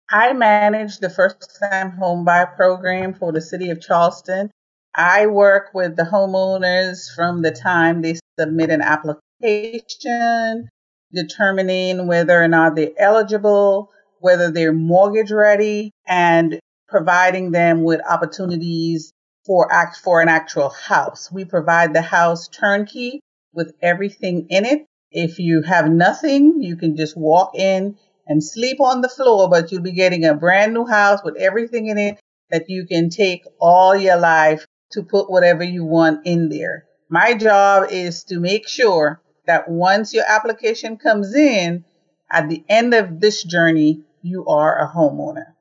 I 0.09 0.33
manage 0.35 0.99
the 0.99 1.11
first 1.11 1.59
time 1.61 1.91
home 1.97 2.25
buy 2.25 2.45
program 2.45 3.12
for 3.12 3.33
the 3.33 3.41
city 3.41 3.71
of 3.71 3.81
Charleston. 3.81 4.53
I 4.95 5.26
work 5.26 5.71
with 5.75 5.97
the 5.97 6.05
homeowners 6.05 7.12
from 7.12 7.43
the 7.43 7.50
time 7.50 8.03
they 8.03 8.14
submit 8.38 8.71
an 8.71 8.83
application, 8.83 10.69
determining 11.12 12.07
whether 12.07 12.41
or 12.41 12.47
not 12.47 12.76
they're 12.76 12.93
eligible, 12.97 13.91
whether 14.21 14.53
they're 14.53 14.73
mortgage 14.73 15.33
ready, 15.33 15.91
and 16.07 16.61
providing 16.88 17.50
them 17.50 17.83
with 17.83 18.00
opportunities 18.09 19.12
for 19.45 19.73
act 19.73 19.97
for 19.97 20.21
an 20.21 20.29
actual 20.29 20.71
house. 20.71 21.33
We 21.33 21.45
provide 21.45 21.95
the 21.95 22.03
house 22.03 22.47
turnkey 22.47 23.21
with 23.53 23.75
everything 23.83 24.47
in 24.50 24.64
it. 24.64 24.87
If 25.16 25.38
you 25.38 25.62
have 25.62 25.88
nothing, 25.88 26.61
you 26.61 26.76
can 26.76 26.97
just 26.97 27.16
walk 27.16 27.52
in 27.54 27.97
and 28.26 28.42
sleep 28.42 28.80
on 28.80 29.00
the 29.00 29.09
floor, 29.09 29.49
but 29.49 29.71
you'll 29.71 29.80
be 29.80 29.92
getting 29.92 30.25
a 30.25 30.35
brand 30.35 30.75
new 30.75 30.87
house 30.87 31.21
with 31.25 31.37
everything 31.37 31.87
in 31.87 31.99
it 31.99 32.18
that 32.50 32.68
you 32.68 32.85
can 32.85 33.11
take 33.11 33.44
all 33.61 33.94
your 33.94 34.16
life 34.16 34.66
to 34.90 35.04
put 35.04 35.30
whatever 35.30 35.62
you 35.62 35.85
want 35.85 36.26
in 36.26 36.49
there. 36.49 36.87
My 37.09 37.35
job 37.35 37.90
is 37.90 38.25
to 38.25 38.40
make 38.40 38.68
sure 38.68 39.23
that 39.47 39.68
once 39.68 40.12
your 40.12 40.25
application 40.26 40.97
comes 40.97 41.33
in, 41.33 41.85
at 42.28 42.49
the 42.49 42.64
end 42.68 42.92
of 42.92 43.21
this 43.21 43.44
journey, 43.44 44.02
you 44.21 44.44
are 44.47 44.83
a 44.83 44.92
homeowner. 44.92 45.54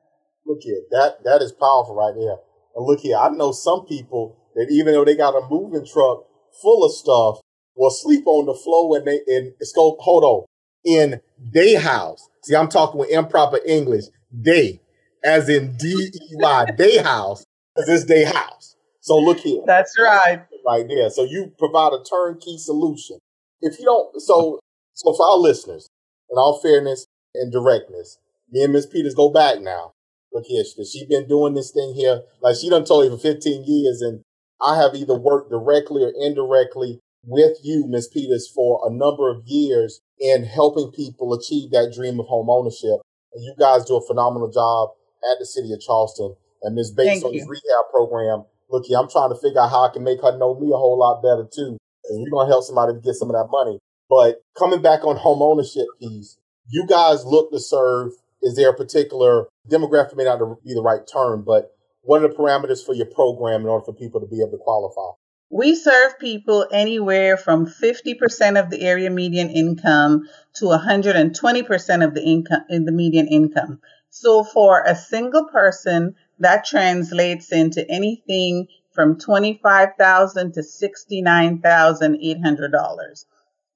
Look 0.44 0.62
here, 0.62 0.82
that 0.90 1.22
that 1.22 1.42
is 1.42 1.52
powerful 1.52 1.94
right 1.94 2.14
there. 2.14 2.38
And 2.74 2.84
look 2.84 3.00
here, 3.00 3.16
I 3.16 3.28
know 3.28 3.52
some 3.52 3.86
people 3.86 4.36
that 4.56 4.66
even 4.68 4.94
though 4.94 5.04
they 5.04 5.14
got 5.14 5.36
a 5.36 5.46
moving 5.48 5.86
truck 5.86 6.24
full 6.60 6.84
of 6.84 6.92
stuff, 6.92 7.38
will 7.76 7.90
sleep 7.90 8.26
on 8.26 8.46
the 8.46 8.54
floor 8.54 8.90
when 8.90 9.04
they 9.04 9.20
and 9.26 9.52
go 9.74 9.96
hold 10.00 10.24
on 10.24 10.44
in 10.84 11.20
their 11.38 11.80
house. 11.80 12.28
See, 12.44 12.54
I'm 12.54 12.68
talking 12.68 13.00
with 13.00 13.10
improper 13.10 13.58
English. 13.66 14.04
They, 14.32 14.80
as 15.24 15.48
in 15.48 15.76
D 15.76 16.10
E 16.12 16.36
Y, 16.36 16.66
they 16.78 16.98
house, 16.98 17.44
because 17.74 17.88
it's 17.88 18.04
their 18.04 18.26
house. 18.32 18.76
So 19.00 19.16
look 19.18 19.38
here. 19.38 19.62
That's 19.66 19.98
right. 19.98 20.44
Right 20.66 20.86
there. 20.88 21.10
So 21.10 21.24
you 21.24 21.52
provide 21.58 21.92
a 21.92 22.02
turnkey 22.02 22.58
solution. 22.58 23.18
If 23.60 23.78
you 23.78 23.84
don't, 23.86 24.20
so 24.20 24.60
so 24.94 25.12
for 25.12 25.30
our 25.30 25.38
listeners, 25.38 25.88
in 26.30 26.38
all 26.38 26.60
fairness 26.62 27.06
and 27.34 27.52
directness, 27.52 28.18
me 28.50 28.62
and 28.62 28.72
Miss 28.72 28.86
Peters 28.86 29.14
go 29.14 29.30
back 29.30 29.60
now. 29.60 29.92
look 30.32 30.44
here, 30.46 30.64
she, 30.64 30.84
she 30.84 31.06
been 31.06 31.28
doing 31.28 31.54
this 31.54 31.70
thing 31.70 31.94
here. 31.94 32.22
Like 32.40 32.56
she 32.56 32.70
done 32.70 32.84
told 32.84 33.04
you 33.04 33.10
for 33.10 33.18
15 33.22 33.64
years 33.66 34.00
and 34.00 34.22
I 34.60 34.76
have 34.76 34.94
either 34.94 35.14
worked 35.14 35.50
directly 35.50 36.02
or 36.02 36.12
indirectly 36.18 37.00
with 37.26 37.58
you, 37.62 37.86
Ms. 37.88 38.08
Peters, 38.08 38.50
for 38.52 38.80
a 38.86 38.92
number 38.92 39.30
of 39.30 39.42
years 39.46 40.00
in 40.18 40.44
helping 40.44 40.90
people 40.92 41.34
achieve 41.34 41.70
that 41.70 41.92
dream 41.94 42.20
of 42.20 42.26
home 42.26 42.48
ownership. 42.48 43.00
And 43.32 43.42
you 43.42 43.54
guys 43.58 43.84
do 43.84 43.96
a 43.96 44.06
phenomenal 44.06 44.50
job 44.50 44.90
at 45.30 45.38
the 45.38 45.46
city 45.46 45.72
of 45.72 45.80
Charleston. 45.80 46.36
And 46.62 46.74
Ms. 46.74 46.92
Bates 46.92 47.20
Thank 47.20 47.24
on 47.24 47.32
you. 47.34 47.40
this 47.40 47.48
rehab 47.48 47.90
program, 47.90 48.44
look 48.70 48.84
I'm 48.96 49.10
trying 49.10 49.30
to 49.30 49.40
figure 49.40 49.60
out 49.60 49.70
how 49.70 49.84
I 49.84 49.92
can 49.92 50.04
make 50.04 50.22
her 50.22 50.36
know 50.38 50.58
me 50.58 50.68
a 50.72 50.76
whole 50.76 50.98
lot 50.98 51.22
better 51.22 51.46
too. 51.52 51.76
And 52.08 52.22
we're 52.22 52.30
going 52.30 52.46
to 52.46 52.52
help 52.52 52.64
somebody 52.64 52.94
to 52.94 53.00
get 53.00 53.14
some 53.14 53.30
of 53.30 53.36
that 53.36 53.48
money. 53.50 53.78
But 54.08 54.42
coming 54.58 54.82
back 54.82 55.04
on 55.04 55.16
home 55.16 55.42
ownership 55.42 55.86
piece, 56.00 56.36
you 56.68 56.86
guys 56.86 57.24
look 57.24 57.50
to 57.52 57.60
serve. 57.60 58.12
Is 58.42 58.56
there 58.56 58.70
a 58.70 58.76
particular 58.76 59.46
demographic 59.70 60.16
may 60.16 60.24
not 60.24 60.38
be 60.62 60.74
the 60.74 60.82
right 60.82 61.00
term, 61.10 61.44
but 61.44 61.72
what 62.02 62.22
are 62.22 62.28
the 62.28 62.34
parameters 62.34 62.84
for 62.84 62.94
your 62.94 63.06
program 63.06 63.62
in 63.62 63.68
order 63.68 63.84
for 63.84 63.94
people 63.94 64.20
to 64.20 64.26
be 64.26 64.40
able 64.40 64.52
to 64.52 64.58
qualify? 64.58 65.16
We 65.54 65.74
serve 65.76 66.18
people 66.18 66.66
anywhere 66.72 67.36
from 67.36 67.68
50% 67.68 68.60
of 68.60 68.70
the 68.70 68.80
area 68.80 69.08
median 69.08 69.50
income 69.50 70.28
to 70.54 70.64
120% 70.64 72.04
of 72.04 72.12
the 72.12 72.24
income 72.24 72.64
in 72.68 72.86
the 72.86 72.90
median 72.90 73.28
income. 73.28 73.80
So 74.10 74.42
for 74.42 74.82
a 74.82 74.96
single 74.96 75.44
person, 75.44 76.16
that 76.40 76.64
translates 76.64 77.52
into 77.52 77.88
anything 77.88 78.66
from 78.90 79.16
25,000 79.16 80.54
to 80.54 80.60
$69,800. 80.60 83.24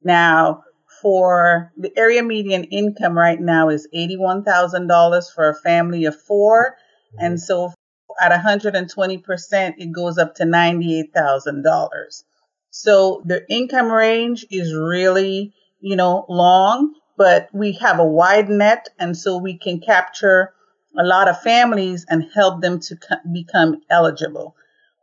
Now, 0.03 0.65
for 1.01 1.73
the 1.77 1.97
area 1.97 2.25
median 2.25 2.65
income 2.65 3.17
right 3.17 3.41
now 3.41 3.69
is 3.69 3.87
$81,000 3.95 5.33
for 5.33 5.49
a 5.49 5.55
family 5.55 6.07
of 6.07 6.21
four. 6.21 6.77
And 7.21 7.41
so 7.41 7.73
at 8.21 8.33
120%, 8.33 9.75
it 9.79 9.93
goes 9.93 10.19
up 10.19 10.35
to 10.37 10.45
$98,000. 10.45 12.23
So 12.71 13.23
the 13.25 13.45
income 13.51 13.91
range 13.91 14.47
is 14.51 14.75
really, 14.75 15.53
you 15.81 15.97
know, 15.97 16.27
long, 16.29 16.95
but 17.17 17.49
we 17.53 17.73
have 17.73 17.99
a 17.99 18.05
wide 18.05 18.49
net. 18.49 18.89
And 18.99 19.17
so 19.17 19.39
we 19.39 19.59
can 19.59 19.81
capture 19.81 20.53
a 20.99 21.05
lot 21.05 21.29
of 21.29 21.41
families 21.43 22.07
and 22.09 22.31
help 22.35 22.61
them 22.61 22.81
to 22.81 22.97
become 23.33 23.81
eligible. 23.91 24.55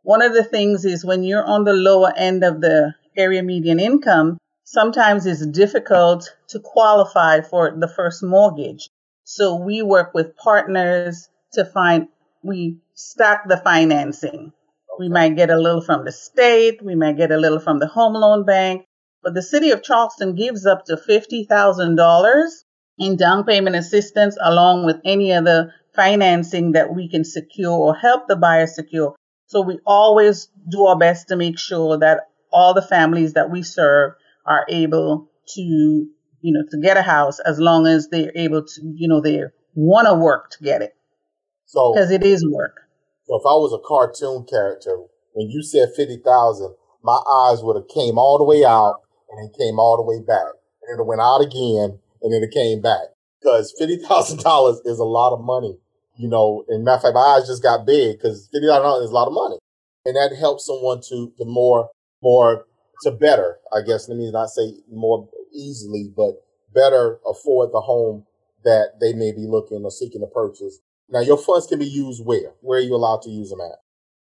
One 0.04 0.22
of 0.22 0.34
the 0.34 0.44
things 0.44 0.86
is 0.86 1.04
when 1.04 1.24
you're 1.24 1.44
on 1.44 1.64
the 1.64 1.74
lower 1.74 2.14
end 2.16 2.44
of 2.44 2.62
the 2.62 2.94
area 3.18 3.42
median 3.42 3.80
income, 3.80 4.38
sometimes 4.64 5.26
it's 5.26 5.46
difficult 5.46 6.36
to 6.50 6.60
qualify 6.60 7.42
for 7.42 7.76
the 7.78 7.88
first 7.88 8.22
mortgage. 8.22 8.90
So 9.24 9.56
we 9.56 9.82
work 9.82 10.14
with 10.14 10.38
partners 10.38 11.28
to 11.54 11.66
find, 11.66 12.08
we 12.44 12.78
stack 12.96 13.48
the 13.48 13.58
financing. 13.58 14.54
We 14.98 15.10
might 15.10 15.36
get 15.36 15.50
a 15.50 15.58
little 15.58 15.82
from 15.82 16.06
the 16.06 16.12
state, 16.12 16.82
we 16.82 16.96
might 16.96 17.18
get 17.18 17.32
a 17.32 17.38
little 17.38 17.60
from 17.60 17.80
the 17.80 17.88
home 17.88 18.14
loan 18.14 18.46
bank, 18.46 18.86
but 19.22 19.34
the 19.34 19.42
city 19.42 19.72
of 19.72 19.84
Charleston 19.84 20.36
gives 20.36 20.66
up 20.66 20.86
to 20.86 20.96
$50,000 20.96 22.50
in 22.98 23.18
down 23.18 23.44
payment 23.44 23.76
assistance 23.76 24.38
along 24.42 24.86
with 24.86 24.98
any 25.04 25.34
other 25.34 25.74
financing 25.94 26.72
that 26.74 26.96
we 26.96 27.10
can 27.10 27.26
secure 27.26 27.72
or 27.72 27.96
help 27.96 28.28
the 28.28 28.36
buyer 28.38 28.68
secure. 28.68 29.16
So 29.48 29.62
we 29.62 29.80
always 29.86 30.48
do 30.70 30.86
our 30.86 30.98
best 30.98 31.28
to 31.28 31.36
make 31.36 31.60
sure 31.60 31.98
that 32.00 32.22
all 32.52 32.74
the 32.74 32.82
families 32.82 33.34
that 33.34 33.52
we 33.52 33.64
serve 33.64 34.14
are 34.46 34.66
able 34.70 35.30
to, 35.50 35.62
you 35.62 36.10
know, 36.42 36.64
to 36.72 36.78
get 36.82 36.98
a 36.98 37.02
house 37.02 37.40
as 37.40 37.60
long 37.60 37.86
as 37.86 38.08
they're 38.08 38.32
able 38.36 38.64
to, 38.64 38.82
you 38.96 39.10
know, 39.10 39.20
they 39.20 39.44
want 39.74 40.08
to 40.08 40.16
work 40.16 40.52
to 40.52 40.64
get 40.64 40.82
it. 40.82 40.96
So, 41.66 41.94
because 41.94 42.12
it 42.12 42.24
is 42.24 42.48
work. 42.48 42.85
So 43.28 43.36
if 43.38 43.46
I 43.46 43.58
was 43.58 43.74
a 43.74 43.82
cartoon 43.82 44.46
character, 44.46 44.98
when 45.34 45.50
you 45.50 45.64
said 45.64 45.90
50,000, 45.96 46.76
my 47.04 47.20
eyes 47.50 47.64
would 47.64 47.76
have 47.76 47.88
came 47.88 48.18
all 48.18 48.38
the 48.38 48.44
way 48.44 48.64
out 48.64 49.02
and 49.30 49.42
then 49.42 49.52
came 49.58 49.80
all 49.80 49.98
the 49.98 50.06
way 50.06 50.22
back. 50.22 50.54
And 50.88 51.00
it 51.00 51.06
went 51.06 51.22
out 51.22 51.42
again 51.42 51.98
and 52.22 52.34
then 52.34 52.44
it 52.44 52.54
came 52.54 52.82
back. 52.82 53.14
Because 53.42 53.74
$50,000 53.82 54.86
is 54.86 55.00
a 55.00 55.04
lot 55.06 55.34
of 55.34 55.44
money, 55.44 55.78
you 56.18 56.28
know, 56.30 56.66
and 56.68 56.84
matter 56.84 56.98
of 56.98 57.02
fact, 57.02 57.16
my 57.16 57.38
eyes 57.38 57.48
just 57.48 57.62
got 57.62 57.86
big 57.86 58.18
because 58.18 58.50
$50,000 58.54 59.04
is 59.04 59.10
a 59.10 59.14
lot 59.14 59.28
of 59.28 59.34
money. 59.34 59.58
And 60.06 60.16
that 60.16 60.36
helps 60.38 60.66
someone 60.66 61.02
to, 61.10 61.34
to 61.38 61.46
more, 61.46 61.90
more, 62.22 62.66
to 63.02 63.12
better, 63.12 63.58
I 63.74 63.82
guess. 63.82 64.08
Let 64.08 64.18
me 64.18 64.32
not 64.32 64.50
say 64.50 64.82
more 64.92 65.28
easily, 65.54 66.12
but 66.16 66.42
better 66.74 67.20
afford 67.26 67.72
the 67.72 67.82
home 67.82 68.26
that 68.64 69.00
they 69.00 69.14
may 69.14 69.32
be 69.32 69.46
looking 69.48 69.84
or 69.84 69.92
seeking 69.92 70.22
to 70.22 70.28
purchase 70.28 70.80
now, 71.10 71.20
your 71.20 71.38
funds 71.38 71.68
can 71.68 71.80
be 71.80 71.86
used 71.86 72.26
where? 72.26 72.54
Where 72.62 72.80
are 72.80 72.82
you 72.82 72.96
allowed 72.96 73.22
to 73.24 73.30
use 73.30 73.50
them 73.50 73.62
at? 73.62 73.80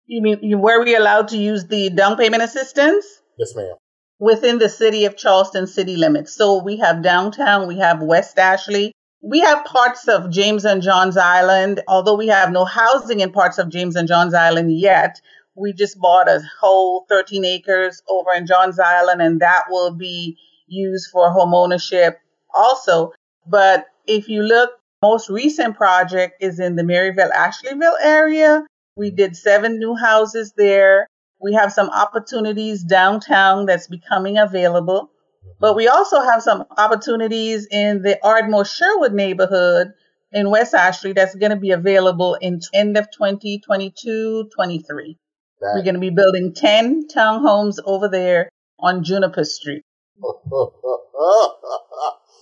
You 0.05 0.21
mean 0.21 0.61
where 0.61 0.79
are 0.79 0.85
we 0.85 0.95
allowed 0.95 1.29
to 1.29 1.37
use 1.37 1.65
the 1.65 1.89
down 1.89 2.17
payment 2.17 2.43
assistance? 2.43 3.05
Yes, 3.37 3.55
ma'am. 3.55 3.75
Within 4.19 4.57
the 4.57 4.69
city 4.69 5.05
of 5.05 5.17
Charleston 5.17 5.67
city 5.67 5.97
limits. 5.97 6.33
So 6.33 6.63
we 6.63 6.77
have 6.77 7.03
downtown, 7.03 7.67
we 7.67 7.77
have 7.79 8.01
West 8.01 8.39
Ashley, 8.39 8.93
we 9.21 9.39
have 9.39 9.65
parts 9.65 10.07
of 10.07 10.29
James 10.29 10.63
and 10.65 10.81
Johns 10.81 11.17
Island. 11.17 11.81
Although 11.87 12.15
we 12.15 12.27
have 12.27 12.51
no 12.51 12.63
housing 12.63 13.19
in 13.19 13.31
parts 13.31 13.57
of 13.57 13.69
James 13.69 13.95
and 13.95 14.07
Johns 14.07 14.33
Island 14.33 14.71
yet, 14.77 15.19
we 15.55 15.73
just 15.73 15.99
bought 15.99 16.29
a 16.29 16.41
whole 16.61 17.05
13 17.09 17.43
acres 17.43 18.01
over 18.07 18.29
in 18.35 18.45
Johns 18.45 18.79
Island, 18.79 19.21
and 19.21 19.41
that 19.41 19.63
will 19.69 19.91
be 19.91 20.37
used 20.67 21.09
for 21.11 21.31
home 21.31 21.53
ownership 21.53 22.19
also. 22.53 23.11
But 23.45 23.87
if 24.05 24.29
you 24.29 24.43
look 24.43 24.71
most 25.01 25.29
recent 25.29 25.77
project 25.77 26.41
is 26.41 26.59
in 26.59 26.75
the 26.75 26.83
Maryville 26.83 27.31
Ashleyville 27.31 27.95
area. 28.01 28.65
We 28.95 29.11
did 29.11 29.35
seven 29.35 29.77
new 29.77 29.95
houses 29.95 30.53
there. 30.57 31.07
We 31.39 31.53
have 31.53 31.71
some 31.71 31.89
opportunities 31.89 32.83
downtown 32.83 33.67
that's 33.67 33.87
becoming 33.87 34.39
available. 34.39 35.11
But 35.59 35.75
we 35.75 35.87
also 35.87 36.21
have 36.21 36.41
some 36.41 36.65
opportunities 36.77 37.67
in 37.69 38.01
the 38.01 38.17
Ardmore 38.23 38.65
Sherwood 38.65 39.13
neighborhood 39.13 39.93
in 40.31 40.49
West 40.49 40.73
Ashley 40.73 41.13
that's 41.13 41.35
going 41.35 41.51
to 41.51 41.57
be 41.57 41.71
available 41.71 42.35
in 42.35 42.59
end 42.73 42.97
of 42.97 43.09
2022 43.11 44.49
23. 44.53 45.17
We're 45.61 45.83
going 45.83 45.95
to 45.95 45.99
be 45.99 46.11
building 46.11 46.53
10 46.53 47.07
townhomes 47.07 47.77
over 47.83 48.07
there 48.09 48.49
on 48.79 49.03
Juniper 49.03 49.43
Street. 49.43 49.81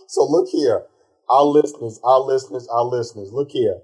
so 0.08 0.26
look 0.26 0.50
here 0.50 0.84
our 1.30 1.44
listeners, 1.44 2.00
our 2.04 2.20
listeners, 2.20 2.68
our 2.68 2.84
listeners, 2.84 3.32
look 3.32 3.52
here. 3.52 3.78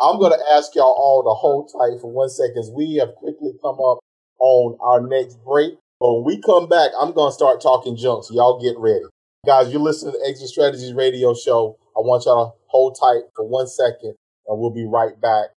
I'm 0.00 0.18
going 0.18 0.32
to 0.32 0.44
ask 0.52 0.74
y'all 0.74 0.94
all 0.96 1.22
to 1.22 1.30
hold 1.30 1.70
tight 1.72 2.00
for 2.00 2.10
one 2.10 2.28
second. 2.28 2.72
We 2.74 2.96
have 2.96 3.14
quickly 3.14 3.52
come 3.62 3.78
up 3.80 3.98
on 4.40 4.76
our 4.80 5.00
next 5.06 5.38
break. 5.44 5.74
But 6.00 6.14
when 6.14 6.24
we 6.24 6.40
come 6.40 6.68
back, 6.68 6.90
I'm 6.98 7.12
going 7.12 7.30
to 7.30 7.34
start 7.34 7.62
talking 7.62 7.96
junk. 7.96 8.24
So 8.24 8.34
y'all 8.34 8.60
get 8.60 8.76
ready. 8.78 9.04
Guys, 9.46 9.72
you're 9.72 9.80
listening 9.80 10.14
to 10.14 10.28
Exit 10.28 10.48
Strategies 10.48 10.92
radio 10.92 11.34
show. 11.34 11.78
I 11.96 12.00
want 12.00 12.24
y'all 12.26 12.50
to 12.50 12.56
hold 12.66 12.98
tight 12.98 13.22
for 13.36 13.46
one 13.46 13.68
second 13.68 14.14
and 14.46 14.58
we'll 14.58 14.70
be 14.70 14.86
right 14.86 15.20
back. 15.20 15.50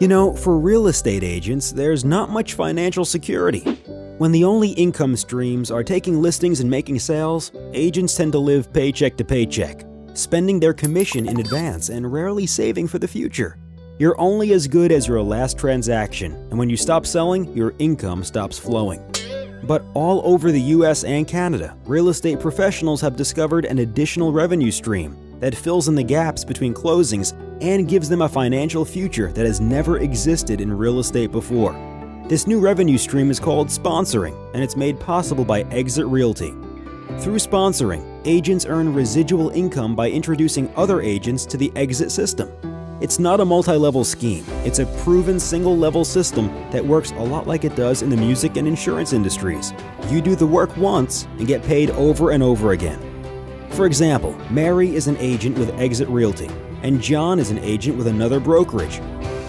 You 0.00 0.08
know, 0.08 0.34
for 0.34 0.58
real 0.58 0.88
estate 0.88 1.22
agents, 1.22 1.72
there's 1.72 2.04
not 2.04 2.30
much 2.30 2.54
financial 2.54 3.04
security. 3.04 3.64
When 4.18 4.32
the 4.32 4.42
only 4.42 4.70
income 4.70 5.14
streams 5.14 5.70
are 5.70 5.84
taking 5.84 6.20
listings 6.20 6.58
and 6.58 6.68
making 6.68 6.98
sales, 6.98 7.52
agents 7.72 8.16
tend 8.16 8.32
to 8.32 8.40
live 8.40 8.72
paycheck 8.72 9.16
to 9.18 9.24
paycheck, 9.24 9.84
spending 10.14 10.58
their 10.58 10.74
commission 10.74 11.28
in 11.28 11.38
advance 11.38 11.88
and 11.88 12.12
rarely 12.12 12.44
saving 12.44 12.88
for 12.88 12.98
the 12.98 13.06
future. 13.06 13.58
You're 14.00 14.20
only 14.20 14.52
as 14.54 14.66
good 14.66 14.90
as 14.90 15.06
your 15.06 15.22
last 15.22 15.56
transaction, 15.56 16.32
and 16.50 16.58
when 16.58 16.68
you 16.68 16.76
stop 16.76 17.06
selling, 17.06 17.56
your 17.56 17.74
income 17.78 18.24
stops 18.24 18.58
flowing. 18.58 19.00
But 19.62 19.84
all 19.94 20.20
over 20.24 20.50
the 20.50 20.62
US 20.62 21.04
and 21.04 21.28
Canada, 21.28 21.76
real 21.84 22.08
estate 22.08 22.40
professionals 22.40 23.00
have 23.00 23.14
discovered 23.14 23.66
an 23.66 23.78
additional 23.78 24.32
revenue 24.32 24.72
stream 24.72 25.16
that 25.38 25.54
fills 25.54 25.86
in 25.86 25.94
the 25.94 26.02
gaps 26.02 26.44
between 26.44 26.74
closings 26.74 27.34
and 27.62 27.88
gives 27.88 28.08
them 28.08 28.22
a 28.22 28.28
financial 28.28 28.84
future 28.84 29.30
that 29.30 29.46
has 29.46 29.60
never 29.60 29.98
existed 29.98 30.60
in 30.60 30.76
real 30.76 30.98
estate 30.98 31.30
before. 31.30 31.97
This 32.28 32.46
new 32.46 32.60
revenue 32.60 32.98
stream 32.98 33.30
is 33.30 33.40
called 33.40 33.68
sponsoring, 33.68 34.36
and 34.52 34.62
it's 34.62 34.76
made 34.76 35.00
possible 35.00 35.46
by 35.46 35.62
Exit 35.70 36.04
Realty. 36.04 36.50
Through 37.20 37.38
sponsoring, 37.38 38.04
agents 38.26 38.66
earn 38.66 38.92
residual 38.92 39.48
income 39.48 39.96
by 39.96 40.10
introducing 40.10 40.70
other 40.76 41.00
agents 41.00 41.46
to 41.46 41.56
the 41.56 41.72
Exit 41.74 42.12
system. 42.12 42.52
It's 43.00 43.18
not 43.18 43.40
a 43.40 43.46
multi 43.46 43.72
level 43.72 44.04
scheme, 44.04 44.44
it's 44.66 44.78
a 44.78 44.84
proven 45.02 45.40
single 45.40 45.74
level 45.74 46.04
system 46.04 46.48
that 46.70 46.84
works 46.84 47.12
a 47.12 47.22
lot 47.22 47.46
like 47.46 47.64
it 47.64 47.74
does 47.74 48.02
in 48.02 48.10
the 48.10 48.16
music 48.18 48.58
and 48.58 48.68
insurance 48.68 49.14
industries. 49.14 49.72
You 50.10 50.20
do 50.20 50.36
the 50.36 50.46
work 50.46 50.76
once 50.76 51.26
and 51.38 51.46
get 51.46 51.62
paid 51.62 51.88
over 51.92 52.32
and 52.32 52.42
over 52.42 52.72
again. 52.72 53.00
For 53.70 53.86
example, 53.86 54.38
Mary 54.50 54.94
is 54.94 55.06
an 55.06 55.16
agent 55.16 55.56
with 55.56 55.70
Exit 55.80 56.08
Realty, 56.08 56.50
and 56.82 57.00
John 57.00 57.38
is 57.38 57.50
an 57.50 57.58
agent 57.60 57.96
with 57.96 58.06
another 58.06 58.38
brokerage. 58.38 59.00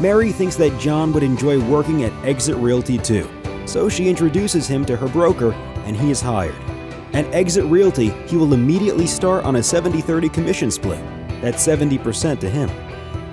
Mary 0.01 0.32
thinks 0.32 0.56
that 0.56 0.79
John 0.79 1.12
would 1.12 1.24
enjoy 1.24 1.60
working 1.60 2.06
at 2.06 2.25
Exit 2.25 2.56
Realty 2.56 2.98
too, 2.98 3.29
so 3.65 3.89
she 3.89 4.08
introduces 4.08 4.65
him 4.65 4.86
to 4.86 4.96
her 4.96 5.10
broker 5.10 5.51
and 5.86 5.96
he 5.96 6.10
is 6.10 6.22
hired. 6.22 6.56
At 7.12 7.25
Exit 7.34 7.65
Realty, 7.65 8.12
he 8.25 8.38
will 8.38 8.53
immediately 8.53 9.06
start 9.06 9.44
on 9.44 9.58
a 9.58 9.63
70 9.63 10.00
30 10.00 10.29
commission 10.29 10.72
split. 10.72 11.03
That's 11.41 11.65
70% 11.68 12.39
to 12.39 12.50
him. 12.50 12.70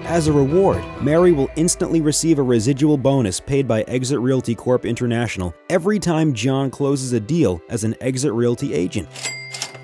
As 0.07 0.27
a 0.27 0.33
reward, 0.33 0.85
Mary 1.01 1.31
will 1.31 1.51
instantly 1.55 2.01
receive 2.01 2.41
a 2.41 2.43
residual 2.43 2.97
bonus 2.97 3.39
paid 3.39 3.69
by 3.69 3.83
Exit 3.83 4.19
Realty 4.19 4.57
Corp 4.57 4.85
International 4.85 5.55
every 5.71 6.01
time 6.01 6.35
John 6.35 6.69
closes 6.71 7.13
a 7.13 7.21
deal 7.21 7.63
as 7.69 7.85
an 7.85 7.95
Exit 8.01 8.33
Realty 8.33 8.75
agent. 8.75 9.09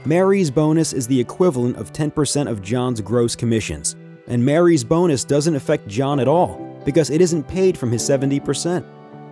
Mary's 0.05 0.51
bonus 0.51 0.93
is 0.93 1.07
the 1.07 1.21
equivalent 1.21 1.77
of 1.77 1.93
10% 1.93 2.51
of 2.51 2.61
John's 2.61 3.01
gross 3.01 3.37
commissions, 3.37 3.95
and 4.27 4.45
Mary's 4.45 4.83
bonus 4.83 5.23
doesn't 5.23 5.55
affect 5.55 5.87
John 5.87 6.19
at 6.19 6.27
all 6.27 6.62
because 6.85 7.11
it 7.11 7.21
isn't 7.21 7.49
paid 7.49 7.77
from 7.77 7.91
his 7.91 8.03
70%. 8.03 8.85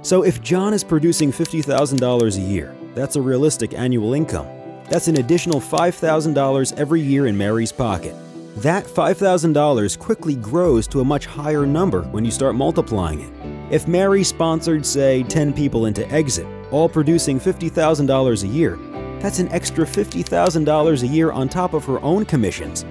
So 0.02 0.22
if 0.22 0.40
John 0.40 0.72
is 0.72 0.82
producing 0.82 1.32
$50,000 1.32 2.36
a 2.36 2.40
year, 2.40 2.74
that's 2.94 3.16
a 3.16 3.22
realistic 3.22 3.74
annual 3.74 4.14
income. 4.14 4.46
That's 4.88 5.08
an 5.08 5.18
additional 5.18 5.60
$5,000 5.60 6.78
every 6.78 7.00
year 7.00 7.26
in 7.26 7.36
Mary's 7.36 7.72
pocket. 7.72 8.14
That 8.56 8.84
$5,000 8.84 9.98
quickly 9.98 10.34
grows 10.34 10.88
to 10.88 11.00
a 11.00 11.04
much 11.04 11.26
higher 11.26 11.64
number 11.64 12.02
when 12.02 12.24
you 12.24 12.30
start 12.30 12.56
multiplying 12.56 13.20
it. 13.20 13.72
If 13.72 13.86
Mary 13.86 14.24
sponsored, 14.24 14.84
say, 14.84 15.22
10 15.22 15.52
people 15.52 15.86
into 15.86 16.10
Exit, 16.10 16.46
all 16.72 16.88
producing 16.88 17.38
$50,000 17.38 18.42
a 18.42 18.46
year, 18.48 18.76
that's 19.20 19.38
an 19.38 19.48
extra 19.50 19.84
$50,000 19.84 21.02
a 21.02 21.06
year 21.06 21.30
on 21.30 21.48
top 21.48 21.74
of 21.74 21.84
her 21.84 22.02
own 22.02 22.24
commissions. 22.24 22.84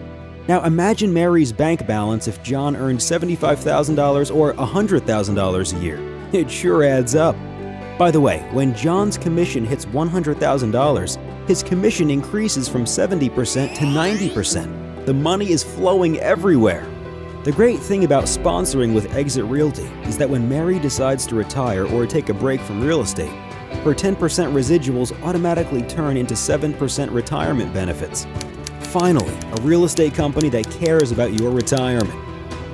Now 0.50 0.64
imagine 0.64 1.14
Mary's 1.14 1.52
bank 1.52 1.86
balance 1.86 2.28
if 2.28 2.42
John 2.42 2.76
earned 2.76 2.98
$75,000 2.98 4.36
or 4.36 4.54
$100,000 4.56 5.74
a 5.74 5.80
year. 5.80 6.00
It 6.34 6.50
sure 6.50 6.84
adds 6.84 7.14
up. 7.14 7.36
By 8.00 8.10
the 8.10 8.20
way, 8.20 8.40
when 8.52 8.74
John's 8.74 9.16
commission 9.16 9.64
hits 9.64 9.86
$100,000, 9.86 11.48
his 11.48 11.62
commission 11.62 12.10
increases 12.10 12.68
from 12.68 12.86
70% 12.86 13.76
to 13.76 13.84
90%. 13.84 15.06
The 15.06 15.14
money 15.14 15.52
is 15.52 15.64
flowing 15.64 16.18
everywhere. 16.18 16.90
The 17.44 17.52
great 17.52 17.80
thing 17.80 18.04
about 18.04 18.24
sponsoring 18.24 18.96
with 18.96 19.14
Exit 19.14 19.46
Realty 19.46 19.86
is 20.06 20.18
that 20.18 20.32
when 20.32 20.50
Mary 20.50 20.80
decides 20.80 21.28
to 21.28 21.36
retire 21.36 21.86
or 21.86 22.08
take 22.08 22.30
a 22.30 22.34
break 22.34 22.60
from 22.62 22.84
real 22.84 23.02
estate, 23.02 23.30
her 23.84 23.94
10% 23.94 24.16
residuals 24.16 25.22
automatically 25.22 25.84
turn 25.84 26.18
into 26.18 26.34
7% 26.34 27.14
retirement 27.14 27.72
benefits. 27.72 28.26
Finally, 28.90 29.38
a 29.52 29.62
real 29.62 29.84
estate 29.84 30.16
company 30.16 30.50
that 30.50 30.68
cares 30.72 31.12
about 31.12 31.32
your 31.34 31.52
retirement. 31.52 32.12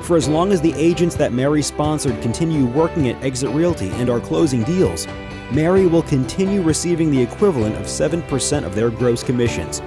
For 0.06 0.16
as 0.16 0.30
long 0.30 0.54
as 0.54 0.62
the 0.62 0.74
agents 0.76 1.16
that 1.16 1.34
Mary 1.34 1.62
sponsored 1.62 2.22
continue 2.22 2.66
working 2.66 3.10
at 3.10 3.22
Exit 3.22 3.50
Realty 3.50 3.90
and 3.90 4.10
are 4.10 4.22
closing 4.22 4.64
deals, 4.64 5.08
Mary 5.52 5.88
will 5.88 6.04
continue 6.04 6.62
receiving 6.62 7.12
the 7.12 7.22
equivalent 7.22 7.76
of 7.76 7.88
7% 7.88 8.64
of 8.64 8.76
their 8.76 8.90
gross 8.90 9.24
commissions. 9.24 9.82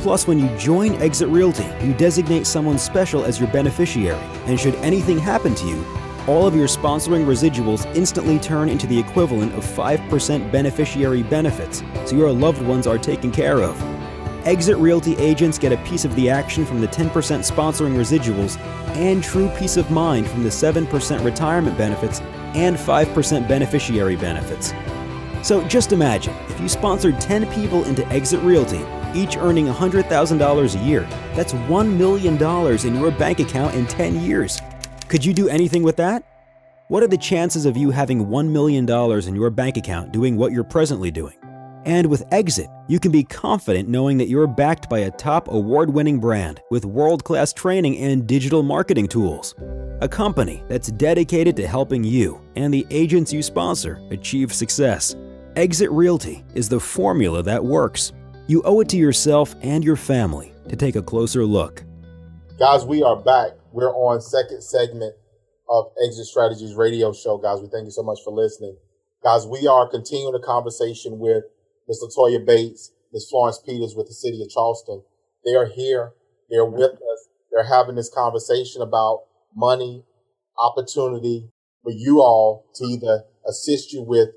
Plus, 0.00 0.26
when 0.26 0.38
you 0.38 0.54
join 0.58 0.94
Exit 0.96 1.28
Realty, 1.28 1.66
you 1.82 1.94
designate 1.94 2.46
someone 2.46 2.78
special 2.78 3.24
as 3.24 3.40
your 3.40 3.48
beneficiary, 3.48 4.20
and 4.44 4.60
should 4.60 4.74
anything 4.76 5.18
happen 5.18 5.54
to 5.54 5.66
you, 5.66 5.82
all 6.26 6.46
of 6.46 6.54
your 6.54 6.68
sponsoring 6.68 7.24
residuals 7.24 7.86
instantly 7.96 8.38
turn 8.38 8.68
into 8.68 8.86
the 8.86 8.98
equivalent 8.98 9.54
of 9.54 9.64
5% 9.64 10.52
beneficiary 10.52 11.22
benefits, 11.22 11.82
so 12.04 12.14
your 12.14 12.30
loved 12.30 12.60
ones 12.60 12.86
are 12.86 12.98
taken 12.98 13.32
care 13.32 13.62
of. 13.62 14.01
Exit 14.44 14.76
Realty 14.78 15.16
agents 15.18 15.58
get 15.58 15.72
a 15.72 15.76
piece 15.78 16.04
of 16.04 16.14
the 16.16 16.28
action 16.28 16.66
from 16.66 16.80
the 16.80 16.88
10% 16.88 17.10
sponsoring 17.10 17.96
residuals 17.96 18.58
and 18.96 19.22
true 19.22 19.48
peace 19.56 19.76
of 19.76 19.90
mind 19.90 20.26
from 20.26 20.42
the 20.42 20.48
7% 20.48 21.24
retirement 21.24 21.78
benefits 21.78 22.20
and 22.54 22.76
5% 22.76 23.48
beneficiary 23.48 24.16
benefits. 24.16 24.74
So 25.46 25.66
just 25.68 25.92
imagine 25.92 26.34
if 26.48 26.60
you 26.60 26.68
sponsored 26.68 27.20
10 27.20 27.52
people 27.52 27.84
into 27.84 28.06
Exit 28.08 28.40
Realty, 28.42 28.84
each 29.14 29.36
earning 29.36 29.66
$100,000 29.66 30.74
a 30.74 30.84
year, 30.84 31.02
that's 31.34 31.52
$1 31.52 31.96
million 31.96 32.34
in 32.86 33.00
your 33.00 33.10
bank 33.12 33.38
account 33.38 33.74
in 33.74 33.86
10 33.86 34.20
years. 34.22 34.60
Could 35.08 35.24
you 35.24 35.32
do 35.32 35.48
anything 35.48 35.82
with 35.82 35.96
that? 35.96 36.24
What 36.88 37.02
are 37.02 37.08
the 37.08 37.16
chances 37.16 37.64
of 37.64 37.76
you 37.76 37.90
having 37.90 38.26
$1 38.26 38.50
million 38.50 38.88
in 38.90 39.36
your 39.36 39.50
bank 39.50 39.76
account 39.76 40.12
doing 40.12 40.36
what 40.36 40.52
you're 40.52 40.64
presently 40.64 41.10
doing? 41.10 41.34
And 41.84 42.06
with 42.06 42.24
Exit, 42.30 42.68
you 42.86 43.00
can 43.00 43.10
be 43.10 43.24
confident 43.24 43.88
knowing 43.88 44.16
that 44.18 44.28
you're 44.28 44.46
backed 44.46 44.88
by 44.88 45.00
a 45.00 45.10
top 45.10 45.48
award 45.48 45.92
winning 45.92 46.20
brand 46.20 46.60
with 46.70 46.84
world 46.84 47.24
class 47.24 47.52
training 47.52 47.98
and 47.98 48.26
digital 48.26 48.62
marketing 48.62 49.08
tools. 49.08 49.56
A 50.00 50.08
company 50.08 50.62
that's 50.68 50.92
dedicated 50.92 51.56
to 51.56 51.66
helping 51.66 52.04
you 52.04 52.40
and 52.54 52.72
the 52.72 52.86
agents 52.90 53.32
you 53.32 53.42
sponsor 53.42 54.00
achieve 54.10 54.52
success. 54.52 55.16
Exit 55.56 55.90
Realty 55.90 56.44
is 56.54 56.68
the 56.68 56.78
formula 56.78 57.42
that 57.42 57.64
works. 57.64 58.12
You 58.46 58.62
owe 58.62 58.80
it 58.80 58.88
to 58.90 58.96
yourself 58.96 59.54
and 59.62 59.82
your 59.82 59.96
family 59.96 60.52
to 60.68 60.76
take 60.76 60.94
a 60.94 61.02
closer 61.02 61.44
look. 61.44 61.84
Guys, 62.58 62.84
we 62.84 63.02
are 63.02 63.16
back. 63.16 63.52
We're 63.72 63.92
on 63.92 64.20
second 64.20 64.62
segment 64.62 65.14
of 65.68 65.86
Exit 66.04 66.26
Strategies 66.26 66.74
radio 66.74 67.12
show. 67.12 67.38
Guys, 67.38 67.60
we 67.60 67.68
thank 67.68 67.86
you 67.86 67.90
so 67.90 68.02
much 68.02 68.20
for 68.24 68.32
listening. 68.32 68.76
Guys, 69.22 69.46
we 69.46 69.66
are 69.66 69.88
continuing 69.88 70.32
the 70.32 70.40
conversation 70.40 71.18
with 71.18 71.44
Ms. 71.92 72.02
Latoya 72.02 72.44
Bates, 72.44 72.92
Ms. 73.12 73.28
Florence 73.28 73.58
Peters 73.58 73.94
with 73.94 74.06
the 74.06 74.14
city 74.14 74.40
of 74.42 74.48
Charleston. 74.48 75.02
They 75.44 75.54
are 75.54 75.66
here. 75.66 76.14
They're 76.48 76.64
with 76.64 76.92
us. 76.92 77.28
They're 77.50 77.68
having 77.68 77.96
this 77.96 78.08
conversation 78.08 78.80
about 78.80 79.24
money, 79.54 80.04
opportunity 80.58 81.50
for 81.82 81.92
you 81.92 82.22
all 82.22 82.64
to 82.76 82.84
either 82.84 83.24
assist 83.46 83.92
you 83.92 84.02
with 84.02 84.30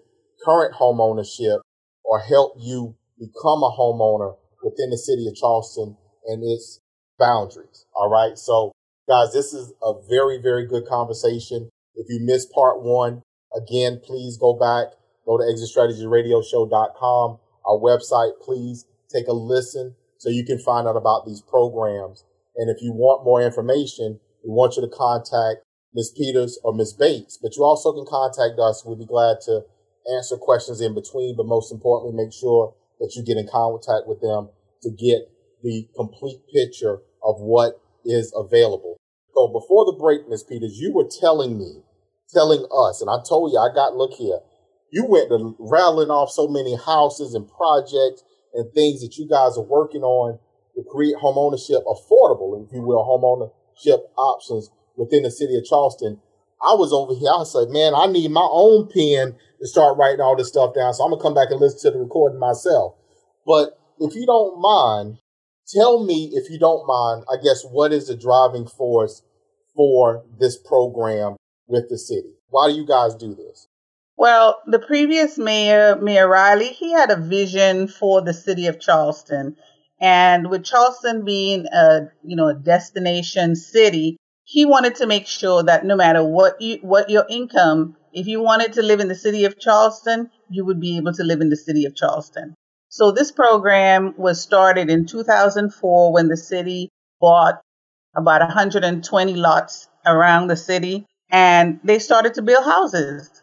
current 0.44 0.74
home 0.74 1.00
ownership 1.00 1.62
or 2.04 2.20
help 2.20 2.56
you 2.60 2.96
become 3.18 3.64
a 3.64 3.72
homeowner 3.72 4.36
within 4.62 4.90
the 4.90 4.98
city 4.98 5.26
of 5.28 5.36
Charleston 5.36 5.96
and 6.28 6.44
its 6.44 6.82
boundaries. 7.18 7.86
All 7.96 8.10
right. 8.10 8.38
So 8.38 8.74
guys, 9.08 9.32
this 9.32 9.54
is 9.54 9.72
a 9.82 9.94
very, 10.10 10.42
very 10.42 10.68
good 10.68 10.86
conversation. 10.86 11.70
If 11.96 12.08
you 12.10 12.20
missed 12.22 12.52
part 12.52 12.82
one, 12.82 13.22
again, 13.56 14.02
please 14.04 14.38
go 14.38 14.60
back, 14.60 14.88
go 15.26 15.38
to 15.38 15.44
exitstrategyradioshow.com, 15.44 17.38
our 17.68 17.78
website. 17.78 18.32
Please 18.42 18.86
take 19.12 19.28
a 19.28 19.34
listen 19.34 19.96
so 20.18 20.30
you 20.30 20.46
can 20.46 20.60
find 20.60 20.88
out 20.88 20.98
about 20.98 21.26
these 21.26 21.42
programs. 21.42 22.24
And 22.56 22.70
if 22.70 22.82
you 22.82 22.92
want 22.92 23.26
more 23.26 23.42
information, 23.42 24.20
we 24.44 24.52
want 24.52 24.76
you 24.76 24.82
to 24.82 24.90
contact 24.90 25.66
Ms. 25.94 26.12
Peters 26.16 26.60
or 26.64 26.74
Ms. 26.74 26.94
Bates, 26.94 27.40
but 27.42 27.56
you 27.56 27.64
also 27.64 27.94
can 27.94 28.06
contact 28.06 28.60
us. 28.60 28.84
We'll 28.86 28.98
be 28.98 29.06
glad 29.06 29.38
to 29.46 29.64
answer 30.14 30.36
questions 30.38 30.82
in 30.82 30.94
between, 30.94 31.36
but 31.36 31.46
most 31.46 31.72
importantly, 31.72 32.16
make 32.16 32.34
sure 32.34 32.76
that 33.00 33.14
you 33.16 33.24
get 33.24 33.38
in 33.38 33.48
contact 33.48 34.08
with 34.08 34.22
them 34.22 34.50
to 34.84 34.90
get 34.92 35.32
the 35.64 35.88
complete 35.96 36.42
picture 36.54 37.00
of 37.24 37.40
what 37.40 37.82
is 38.06 38.34
available. 38.36 38.98
So 39.34 39.48
before 39.48 39.86
the 39.86 39.98
break, 40.00 40.30
Ms. 40.30 40.44
Peters, 40.44 40.80
you 40.80 40.94
were 40.94 41.10
telling 41.10 41.58
me, 41.58 41.84
telling 42.30 42.66
us, 42.72 43.02
and 43.02 43.10
I 43.10 43.20
told 43.28 43.52
you, 43.52 43.60
I 43.60 43.74
got, 43.74 43.96
look 43.96 44.14
here, 44.14 44.40
you 44.96 45.04
went 45.04 45.28
to 45.28 45.54
rattling 45.60 46.08
off 46.08 46.32
so 46.32 46.48
many 46.48 46.74
houses 46.74 47.36
and 47.36 47.52
projects 47.52 48.24
and 48.54 48.72
things 48.72 49.02
that 49.02 49.18
you 49.18 49.28
guys 49.28 49.58
are 49.58 49.68
working 49.68 50.04
on 50.04 50.40
to 50.74 50.84
create 50.88 51.20
home 51.20 51.36
ownership 51.38 51.84
affordable, 51.84 52.56
if 52.64 52.72
you 52.72 52.82
will, 52.82 53.04
home 53.04 53.28
ownership 53.28 54.08
options 54.16 54.72
within 54.96 55.24
the 55.24 55.32
city 55.32 55.58
of 55.58 55.66
Charleston. 55.66 56.22
I 56.64 56.80
was 56.80 56.96
over 56.96 57.12
here. 57.12 57.28
I 57.28 57.44
said, 57.44 57.76
man, 57.76 57.92
I 57.94 58.08
need 58.08 58.32
my 58.32 58.48
own 58.50 58.88
pen 58.88 59.36
to 59.60 59.68
start 59.68 59.98
writing 59.98 60.22
all 60.22 60.38
this 60.38 60.48
stuff 60.48 60.74
down. 60.74 60.94
So 60.94 61.04
I'm 61.04 61.12
to 61.12 61.20
come 61.20 61.36
back 61.36 61.52
and 61.52 61.60
listen 61.60 61.92
to 61.92 61.98
the 61.98 62.02
recording 62.02 62.40
myself. 62.40 62.96
But 63.46 63.76
if 64.00 64.16
you 64.16 64.26
don't 64.26 64.62
mind, 64.64 65.20
tell 65.68 66.06
me, 66.06 66.32
if 66.32 66.50
you 66.50 66.58
don't 66.58 66.88
mind, 66.88 67.26
I 67.28 67.36
guess, 67.44 67.68
what 67.68 67.92
is 67.92 68.08
the 68.08 68.16
driving 68.16 68.66
force 68.66 69.24
for 69.76 70.24
this 70.40 70.56
program 70.56 71.36
with 71.68 71.90
the 71.90 71.98
city? 71.98 72.32
Why 72.48 72.72
do 72.72 72.80
you 72.80 72.88
guys 72.88 73.14
do 73.14 73.36
this? 73.36 73.68
Well, 74.18 74.62
the 74.66 74.80
previous 74.80 75.38
mayor, 75.38 75.98
Mayor 75.98 76.28
Riley, 76.28 76.70
he 76.70 76.92
had 76.94 77.12
a 77.12 77.18
vision 77.18 77.88
for 77.88 78.22
the 78.22 78.34
city 78.34 78.68
of 78.68 78.80
Charleston. 78.80 79.58
And 80.00 80.50
with 80.50 80.64
Charleston 80.64 81.26
being 81.26 81.66
a, 81.68 82.12
you 82.24 82.36
know, 82.38 82.48
a 82.48 82.54
destination 82.54 83.56
city, 83.56 84.18
he 84.46 84.66
wanted 84.66 84.96
to 84.96 85.08
make 85.08 85.28
sure 85.28 85.64
that 85.64 85.86
no 85.86 85.96
matter 85.96 86.24
what 86.24 86.62
you, 86.62 86.78
what 86.82 87.10
your 87.10 87.26
income, 87.30 87.98
if 88.14 88.28
you 88.28 88.42
wanted 88.42 88.74
to 88.74 88.84
live 88.84 89.02
in 89.02 89.10
the 89.10 89.16
city 89.16 89.44
of 89.46 89.60
Charleston, 89.60 90.30
you 90.50 90.64
would 90.64 90.80
be 90.80 90.98
able 90.98 91.14
to 91.14 91.24
live 91.24 91.42
in 91.42 91.50
the 91.50 91.58
city 91.58 91.86
of 91.86 91.96
Charleston. 91.96 92.56
So 92.88 93.12
this 93.12 93.32
program 93.32 94.14
was 94.18 94.40
started 94.40 94.90
in 94.90 95.08
2004 95.08 96.14
when 96.14 96.30
the 96.30 96.38
city 96.38 96.90
bought 97.20 97.62
about 98.16 98.40
120 98.40 99.34
lots 99.34 99.90
around 100.06 100.48
the 100.48 100.56
city 100.56 101.06
and 101.30 101.82
they 101.84 102.00
started 102.00 102.36
to 102.36 102.42
build 102.42 102.64
houses 102.64 103.42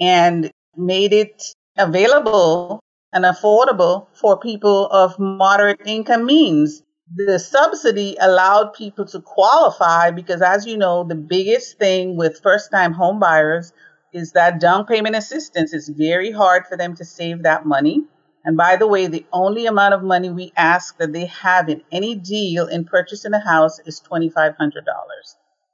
and 0.00 0.50
made 0.76 1.12
it 1.12 1.54
available 1.76 2.80
and 3.12 3.24
affordable 3.24 4.06
for 4.12 4.38
people 4.38 4.86
of 4.86 5.18
moderate 5.18 5.80
income 5.86 6.26
means. 6.26 6.82
The 7.14 7.40
subsidy 7.40 8.16
allowed 8.20 8.74
people 8.74 9.04
to 9.06 9.20
qualify 9.20 10.12
because 10.12 10.42
as 10.42 10.64
you 10.64 10.76
know, 10.76 11.02
the 11.02 11.16
biggest 11.16 11.78
thing 11.78 12.16
with 12.16 12.40
first 12.40 12.70
time 12.70 12.92
home 12.92 13.18
buyers 13.18 13.72
is 14.12 14.32
that 14.32 14.60
down 14.60 14.86
payment 14.86 15.16
assistance. 15.16 15.72
It's 15.72 15.88
very 15.88 16.30
hard 16.30 16.66
for 16.68 16.76
them 16.76 16.94
to 16.96 17.04
save 17.04 17.42
that 17.42 17.66
money. 17.66 18.04
And 18.44 18.56
by 18.56 18.76
the 18.76 18.86
way, 18.86 19.06
the 19.06 19.26
only 19.32 19.66
amount 19.66 19.94
of 19.94 20.02
money 20.02 20.30
we 20.30 20.52
ask 20.56 20.96
that 20.98 21.12
they 21.12 21.26
have 21.26 21.68
in 21.68 21.82
any 21.92 22.14
deal 22.14 22.68
in 22.68 22.84
purchasing 22.84 23.34
a 23.34 23.40
house 23.40 23.80
is 23.80 24.00
$2,500. 24.00 24.56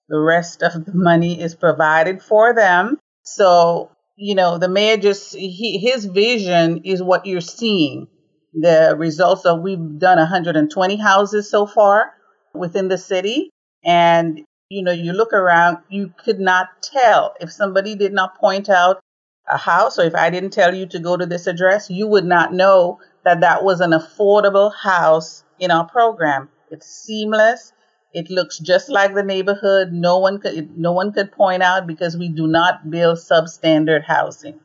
The 0.09 0.19
rest 0.19 0.63
of 0.63 0.85
the 0.85 0.95
money 0.95 1.41
is 1.41 1.55
provided 1.55 2.23
for 2.23 2.55
them. 2.55 2.99
So, 3.23 3.91
you 4.17 4.35
know, 4.35 4.59
the 4.59 4.69
mayor 4.69 4.97
just, 4.97 5.35
he, 5.35 5.79
his 5.79 6.07
vision 6.07 6.83
is 6.85 7.03
what 7.03 7.27
you're 7.27 7.41
seeing. 7.41 8.09
The 8.55 8.95
results 8.97 9.45
of, 9.45 9.61
we've 9.61 9.99
done 9.99 10.19
120 10.19 10.97
houses 10.97 11.51
so 11.51 11.67
far 11.67 12.13
within 12.55 12.89
the 12.89 12.97
city. 12.99 13.51
And, 13.85 14.45
you 14.71 14.83
know, 14.83 14.93
you 14.93 15.13
look 15.13 15.35
around, 15.35 15.79
you 15.91 16.13
could 16.17 16.41
not 16.41 16.69
tell 16.83 17.35
if 17.41 17.53
somebody 17.53 17.95
did 17.95 18.15
not 18.15 18.39
point 18.39 18.71
out 18.71 19.01
a 19.49 19.59
house 19.59 19.99
or 19.99 20.05
if 20.05 20.15
I 20.15 20.31
didn't 20.31 20.51
tell 20.51 20.75
you 20.75 20.87
to 20.87 20.99
go 20.99 21.17
to 21.17 21.27
this 21.27 21.47
address, 21.47 21.91
you 21.91 22.07
would 22.09 22.25
not 22.25 22.53
know 22.53 23.01
that 23.25 23.43
that 23.43 23.63
was 23.63 23.81
an 23.81 23.91
affordable 23.91 24.73
house 24.75 25.45
in 25.59 25.71
our 25.71 25.87
program. 25.87 26.49
It's 26.71 26.87
seamless. 26.87 27.73
It 28.17 28.31
looks 28.31 28.59
just 28.59 28.89
like 28.89 29.13
the 29.13 29.23
neighborhood. 29.23 29.93
No 29.93 30.17
one 30.17 30.39
could 30.39 30.79
no 30.79 30.93
one 30.93 31.13
could 31.13 31.33
point 31.33 31.63
out 31.63 31.87
because 31.87 32.17
we 32.17 32.31
do 32.31 32.47
not 32.47 32.91
build 32.91 33.19
substandard 33.19 34.05
housing. 34.05 34.59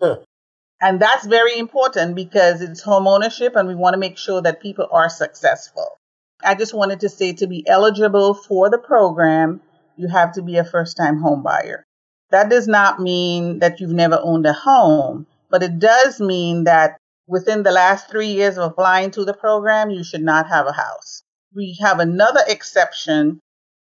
Huh. 0.00 0.20
And 0.80 0.98
that's 0.98 1.26
very 1.26 1.58
important 1.58 2.14
because 2.14 2.62
it's 2.62 2.80
home 2.80 3.06
ownership 3.06 3.54
and 3.54 3.68
we 3.68 3.74
want 3.74 3.92
to 3.92 4.00
make 4.00 4.16
sure 4.16 4.40
that 4.40 4.62
people 4.62 4.88
are 4.90 5.10
successful. 5.10 5.98
I 6.42 6.54
just 6.54 6.72
wanted 6.72 7.00
to 7.00 7.10
say 7.10 7.34
to 7.34 7.46
be 7.46 7.68
eligible 7.68 8.32
for 8.32 8.70
the 8.70 8.78
program, 8.78 9.60
you 9.98 10.08
have 10.08 10.32
to 10.32 10.42
be 10.42 10.56
a 10.56 10.64
first 10.64 10.96
time 10.96 11.18
home 11.18 11.42
buyer. 11.42 11.84
That 12.30 12.48
does 12.48 12.66
not 12.66 12.98
mean 12.98 13.58
that 13.58 13.78
you've 13.78 13.90
never 13.90 14.18
owned 14.22 14.46
a 14.46 14.54
home, 14.54 15.26
but 15.50 15.62
it 15.62 15.78
does 15.78 16.18
mean 16.18 16.64
that 16.64 16.96
within 17.26 17.62
the 17.62 17.72
last 17.72 18.08
three 18.08 18.32
years 18.32 18.56
of 18.56 18.70
applying 18.70 19.10
to 19.10 19.26
the 19.26 19.34
program, 19.34 19.90
you 19.90 20.02
should 20.02 20.22
not 20.22 20.48
have 20.48 20.66
a 20.66 20.72
house. 20.72 21.22
We 21.56 21.78
have 21.80 22.00
another 22.00 22.42
exception 22.46 23.40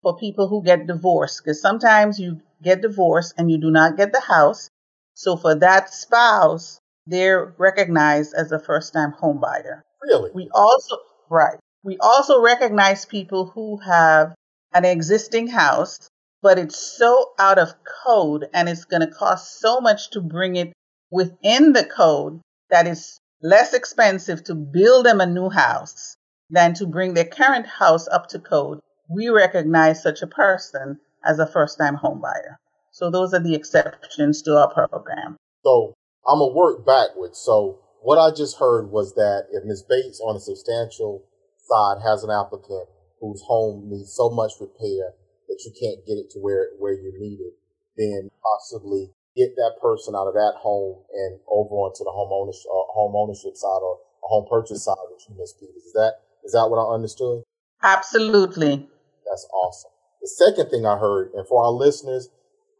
for 0.00 0.16
people 0.16 0.46
who 0.46 0.62
get 0.62 0.86
divorced 0.86 1.42
because 1.42 1.60
sometimes 1.60 2.20
you 2.20 2.40
get 2.62 2.80
divorced 2.80 3.34
and 3.36 3.50
you 3.50 3.58
do 3.58 3.72
not 3.72 3.96
get 3.96 4.12
the 4.12 4.20
house. 4.20 4.70
So 5.14 5.36
for 5.36 5.56
that 5.56 5.92
spouse, 5.92 6.78
they're 7.08 7.54
recognized 7.58 8.34
as 8.34 8.52
a 8.52 8.60
first 8.60 8.92
time 8.92 9.10
home 9.10 9.40
buyer. 9.40 9.82
Really? 10.00 10.30
We 10.32 10.48
also, 10.54 10.98
right. 11.28 11.58
We 11.82 11.98
also 11.98 12.40
recognize 12.40 13.04
people 13.04 13.46
who 13.46 13.78
have 13.78 14.36
an 14.72 14.84
existing 14.84 15.48
house, 15.48 16.08
but 16.42 16.60
it's 16.60 16.78
so 16.78 17.32
out 17.36 17.58
of 17.58 17.74
code 18.04 18.46
and 18.54 18.68
it's 18.68 18.84
going 18.84 19.00
to 19.02 19.12
cost 19.12 19.58
so 19.58 19.80
much 19.80 20.10
to 20.10 20.20
bring 20.20 20.54
it 20.54 20.72
within 21.10 21.72
the 21.72 21.84
code 21.84 22.40
that 22.70 22.86
it's 22.86 23.18
less 23.42 23.74
expensive 23.74 24.44
to 24.44 24.54
build 24.54 25.04
them 25.04 25.20
a 25.20 25.26
new 25.26 25.50
house 25.50 26.15
than 26.50 26.74
to 26.74 26.86
bring 26.86 27.14
their 27.14 27.24
current 27.24 27.66
house 27.66 28.08
up 28.08 28.28
to 28.28 28.38
code. 28.38 28.80
We 29.08 29.28
recognize 29.28 30.02
such 30.02 30.22
a 30.22 30.26
person 30.26 30.98
as 31.24 31.38
a 31.38 31.46
first 31.46 31.78
time 31.78 31.96
homebuyer. 31.96 32.56
So 32.92 33.10
those 33.10 33.34
are 33.34 33.42
the 33.42 33.54
exceptions 33.54 34.42
to 34.42 34.56
our 34.56 34.72
program. 34.72 35.36
So 35.64 35.94
I'm 36.26 36.38
gonna 36.38 36.54
work 36.54 36.86
backwards. 36.86 37.38
So 37.38 37.80
what 38.02 38.18
I 38.18 38.34
just 38.34 38.58
heard 38.58 38.90
was 38.90 39.14
that 39.14 39.46
if 39.52 39.64
Ms. 39.64 39.84
Bates 39.88 40.20
on 40.20 40.36
a 40.36 40.40
substantial 40.40 41.24
side 41.58 41.98
has 42.06 42.22
an 42.22 42.30
applicant 42.30 42.88
whose 43.20 43.42
home 43.46 43.90
needs 43.90 44.14
so 44.14 44.30
much 44.30 44.52
repair 44.60 45.14
that 45.48 45.62
you 45.64 45.72
can't 45.74 46.06
get 46.06 46.18
it 46.18 46.30
to 46.30 46.38
where 46.38 46.70
where 46.78 46.94
you 46.94 47.12
need 47.18 47.40
it, 47.40 47.54
then 47.96 48.30
possibly 48.42 49.10
get 49.36 49.54
that 49.56 49.76
person 49.82 50.14
out 50.14 50.26
of 50.26 50.34
that 50.34 50.54
home 50.56 51.04
and 51.12 51.40
over 51.48 51.74
onto 51.84 52.04
the 52.04 52.10
home 52.10 52.32
ownership, 52.32 52.66
uh, 52.70 52.88
home 52.96 53.14
ownership 53.14 53.54
side 53.54 53.82
or 53.84 54.00
a 54.24 54.26
home 54.26 54.46
purchase 54.48 54.84
side 54.84 54.96
which 55.12 55.28
you, 55.28 55.36
Ms. 55.36 55.54
Peters. 55.60 55.84
Is 55.84 55.92
that 55.92 56.24
is 56.46 56.52
that 56.52 56.68
what 56.70 56.78
I 56.78 56.94
understood? 56.94 57.42
Absolutely. 57.82 58.88
That's 59.28 59.46
awesome. 59.52 59.90
The 60.22 60.28
second 60.28 60.70
thing 60.70 60.86
I 60.86 60.96
heard, 60.96 61.32
and 61.34 61.46
for 61.46 61.64
our 61.64 61.70
listeners, 61.70 62.28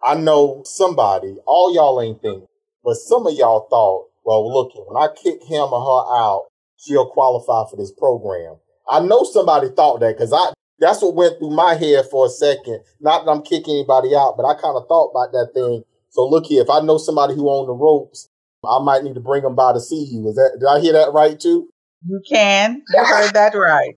I 0.02 0.14
know 0.14 0.62
somebody, 0.64 1.37
all 1.46 1.74
y'all 1.74 2.00
ain't 2.00 2.22
thinking, 2.22 2.46
but 2.83 2.94
some 2.94 3.26
of 3.26 3.35
y'all 3.35 3.66
thought, 3.68 4.09
well, 4.24 4.52
look, 4.52 4.72
when 4.88 5.02
I 5.02 5.12
kick 5.12 5.42
him 5.42 5.68
or 5.72 5.81
her 5.81 6.18
out, 6.18 6.46
she'll 6.79 7.11
qualify 7.11 7.68
for 7.70 7.76
this 7.76 7.92
program. 7.92 8.57
I 8.88 9.00
know 9.00 9.24
somebody 9.24 9.68
thought 9.68 10.00
that 10.00 10.16
because 10.16 10.33
I 10.33 10.52
that's 10.79 11.02
what 11.02 11.14
went 11.14 11.38
through 11.38 11.57
my 11.57 11.74
head 11.74 12.05
for 12.11 12.26
a 12.26 12.29
second. 12.29 12.81
Not 13.00 13.24
that 13.24 13.31
I'm 13.31 13.42
kicking 13.42 13.76
anybody 13.76 14.14
out, 14.14 14.35
but 14.37 14.44
I 14.44 14.55
kind 14.55 14.76
of 14.76 14.87
thought 14.87 15.11
about 15.11 15.33
that 15.33 15.50
thing 15.55 15.83
so 16.16 16.26
look 16.26 16.46
here, 16.46 16.62
if 16.62 16.70
I 16.70 16.81
know 16.81 16.96
somebody 16.96 17.35
who 17.35 17.50
own 17.50 17.66
the 17.66 17.74
ropes, 17.74 18.31
I 18.64 18.83
might 18.83 19.05
need 19.05 19.14
to 19.16 19.20
bring 19.20 19.42
them 19.42 19.55
by 19.55 19.74
to 19.74 19.81
see 19.81 20.09
you. 20.11 20.26
Is 20.29 20.37
that 20.37 20.57
did 20.59 20.66
I 20.66 20.81
hear 20.81 20.94
that 20.94 21.12
right 21.12 21.38
too? 21.38 21.68
You 22.08 22.20
can. 22.28 22.82
You 22.94 23.04
heard 23.04 23.34
that 23.34 23.54
right. 23.54 23.96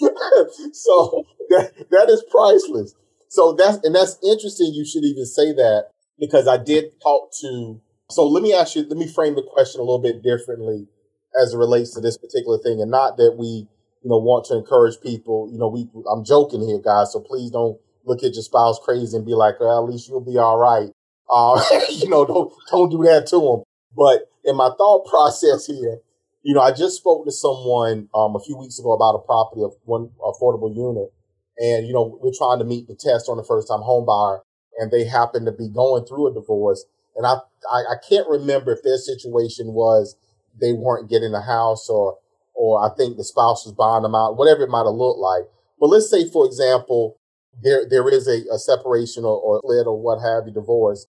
so 0.72 1.24
that 1.50 1.72
that 1.90 2.08
is 2.08 2.24
priceless. 2.30 2.94
So 3.28 3.52
that's 3.52 3.78
and 3.84 3.94
that's 3.94 4.18
interesting. 4.24 4.72
You 4.74 4.84
should 4.84 5.04
even 5.04 5.24
say 5.26 5.52
that 5.52 5.90
because 6.18 6.48
I 6.48 6.56
did 6.56 7.00
talk 7.02 7.30
to. 7.42 7.80
So 8.10 8.26
let 8.26 8.42
me 8.42 8.52
ask 8.52 8.74
you. 8.74 8.82
Let 8.82 8.98
me 8.98 9.06
frame 9.06 9.36
the 9.36 9.42
question 9.42 9.80
a 9.80 9.84
little 9.84 10.02
bit 10.02 10.22
differently 10.22 10.88
as 11.40 11.54
it 11.54 11.58
relates 11.58 11.94
to 11.94 12.00
this 12.00 12.18
particular 12.18 12.58
thing, 12.58 12.80
and 12.80 12.90
not 12.90 13.16
that 13.16 13.36
we, 13.38 13.68
you 14.02 14.10
know, 14.10 14.18
want 14.18 14.46
to 14.46 14.56
encourage 14.56 15.00
people. 15.00 15.48
You 15.52 15.58
know, 15.58 15.68
we. 15.68 15.88
I'm 16.10 16.24
joking 16.24 16.66
here, 16.66 16.80
guys. 16.84 17.12
So 17.12 17.20
please 17.20 17.50
don't 17.50 17.78
look 18.04 18.22
at 18.24 18.34
your 18.34 18.42
spouse 18.42 18.78
crazy 18.82 19.16
and 19.16 19.24
be 19.24 19.34
like, 19.34 19.60
well, 19.60 19.84
at 19.84 19.90
least 19.90 20.08
you'll 20.08 20.20
be 20.24 20.38
all 20.38 20.58
right. 20.58 20.90
Uh, 21.30 21.62
you 21.90 22.08
know, 22.08 22.24
don't, 22.26 22.52
don't 22.70 22.90
do 22.90 23.02
that 23.04 23.26
to 23.28 23.38
them. 23.38 23.62
But 23.96 24.30
in 24.44 24.56
my 24.56 24.70
thought 24.76 25.06
process 25.08 25.66
here, 25.66 25.98
you 26.42 26.54
know, 26.54 26.60
I 26.60 26.72
just 26.72 26.96
spoke 26.96 27.24
to 27.24 27.32
someone, 27.32 28.08
um, 28.14 28.34
a 28.34 28.40
few 28.40 28.56
weeks 28.56 28.78
ago 28.78 28.92
about 28.92 29.14
a 29.14 29.18
property 29.20 29.62
of 29.62 29.74
one 29.84 30.10
affordable 30.20 30.74
unit. 30.74 31.12
And, 31.58 31.86
you 31.86 31.92
know, 31.92 32.18
we're 32.20 32.32
trying 32.36 32.58
to 32.58 32.64
meet 32.64 32.88
the 32.88 32.96
test 32.96 33.28
on 33.28 33.36
the 33.36 33.44
first 33.44 33.68
time 33.68 33.82
home 33.82 34.06
buyer 34.06 34.40
and 34.78 34.90
they 34.90 35.04
happen 35.04 35.44
to 35.44 35.52
be 35.52 35.68
going 35.68 36.04
through 36.04 36.30
a 36.30 36.34
divorce. 36.34 36.84
And 37.14 37.26
I, 37.26 37.36
I, 37.70 37.78
I 37.92 37.96
can't 38.08 38.28
remember 38.28 38.72
if 38.72 38.82
their 38.82 38.96
situation 38.96 39.74
was 39.74 40.16
they 40.60 40.72
weren't 40.72 41.10
getting 41.10 41.34
a 41.34 41.42
house 41.42 41.88
or, 41.88 42.18
or 42.54 42.84
I 42.84 42.94
think 42.96 43.16
the 43.16 43.24
spouse 43.24 43.64
was 43.64 43.74
buying 43.74 44.02
them 44.02 44.14
out, 44.14 44.36
whatever 44.36 44.62
it 44.62 44.70
might 44.70 44.84
have 44.84 44.94
looked 44.94 45.20
like. 45.20 45.44
But 45.78 45.88
let's 45.88 46.10
say, 46.10 46.28
for 46.28 46.46
example, 46.46 47.18
there 47.62 47.84
there 47.88 48.08
is 48.08 48.28
a, 48.28 48.42
a 48.52 48.58
separation 48.58 49.24
or, 49.24 49.36
or 49.36 49.60
split 49.64 49.86
or 49.86 50.00
what 50.00 50.20
have 50.20 50.46
you, 50.46 50.52
divorce, 50.52 51.06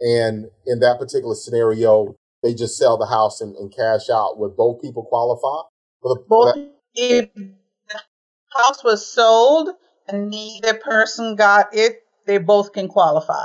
and 0.00 0.46
in 0.66 0.80
that 0.80 0.98
particular 0.98 1.34
scenario, 1.34 2.16
they 2.42 2.54
just 2.54 2.76
sell 2.78 2.96
the 2.96 3.06
house 3.06 3.40
and, 3.40 3.56
and 3.56 3.74
cash 3.74 4.08
out. 4.10 4.38
Would 4.38 4.56
both 4.56 4.82
people 4.82 5.04
qualify? 5.04 5.68
The, 6.02 6.24
both 6.28 6.54
that- 6.54 6.72
if 6.94 7.28
the 7.34 8.00
house 8.56 8.82
was 8.84 9.06
sold 9.06 9.70
and 10.08 10.30
neither 10.30 10.74
person 10.74 11.36
got 11.36 11.74
it, 11.74 11.96
they 12.26 12.38
both 12.38 12.72
can 12.72 12.88
qualify. 12.88 13.44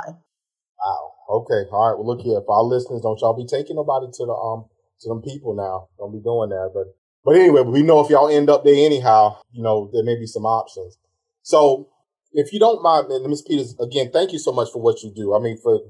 Wow. 0.78 1.12
Okay. 1.30 1.68
All 1.70 1.88
right. 1.90 1.98
Well, 1.98 2.06
look 2.06 2.20
here. 2.20 2.40
For 2.46 2.54
our 2.56 2.62
listeners, 2.64 3.02
don't 3.02 3.20
y'all 3.20 3.36
be 3.36 3.46
taking 3.46 3.76
nobody 3.76 4.06
to 4.12 4.26
the 4.26 4.32
um 4.32 4.66
to 5.00 5.08
them 5.08 5.22
people 5.22 5.54
now. 5.54 5.88
Don't 5.98 6.12
be 6.12 6.20
doing 6.22 6.50
that. 6.50 6.70
But 6.74 6.86
but 7.24 7.36
anyway, 7.36 7.62
we 7.62 7.82
know 7.82 8.00
if 8.00 8.10
y'all 8.10 8.28
end 8.28 8.50
up 8.50 8.64
there 8.64 8.74
anyhow, 8.74 9.40
you 9.52 9.62
know 9.62 9.90
there 9.92 10.04
may 10.04 10.16
be 10.16 10.26
some 10.26 10.44
options. 10.46 10.98
So 11.42 11.88
if 12.32 12.52
you 12.52 12.58
don't 12.58 12.82
mind, 12.82 13.08
Ms. 13.08 13.42
Peters, 13.42 13.76
again, 13.80 14.10
thank 14.12 14.32
you 14.32 14.38
so 14.38 14.52
much 14.52 14.70
for 14.72 14.80
what 14.80 15.02
you 15.02 15.12
do. 15.14 15.34
I 15.34 15.38
mean, 15.38 15.58
for 15.62 15.80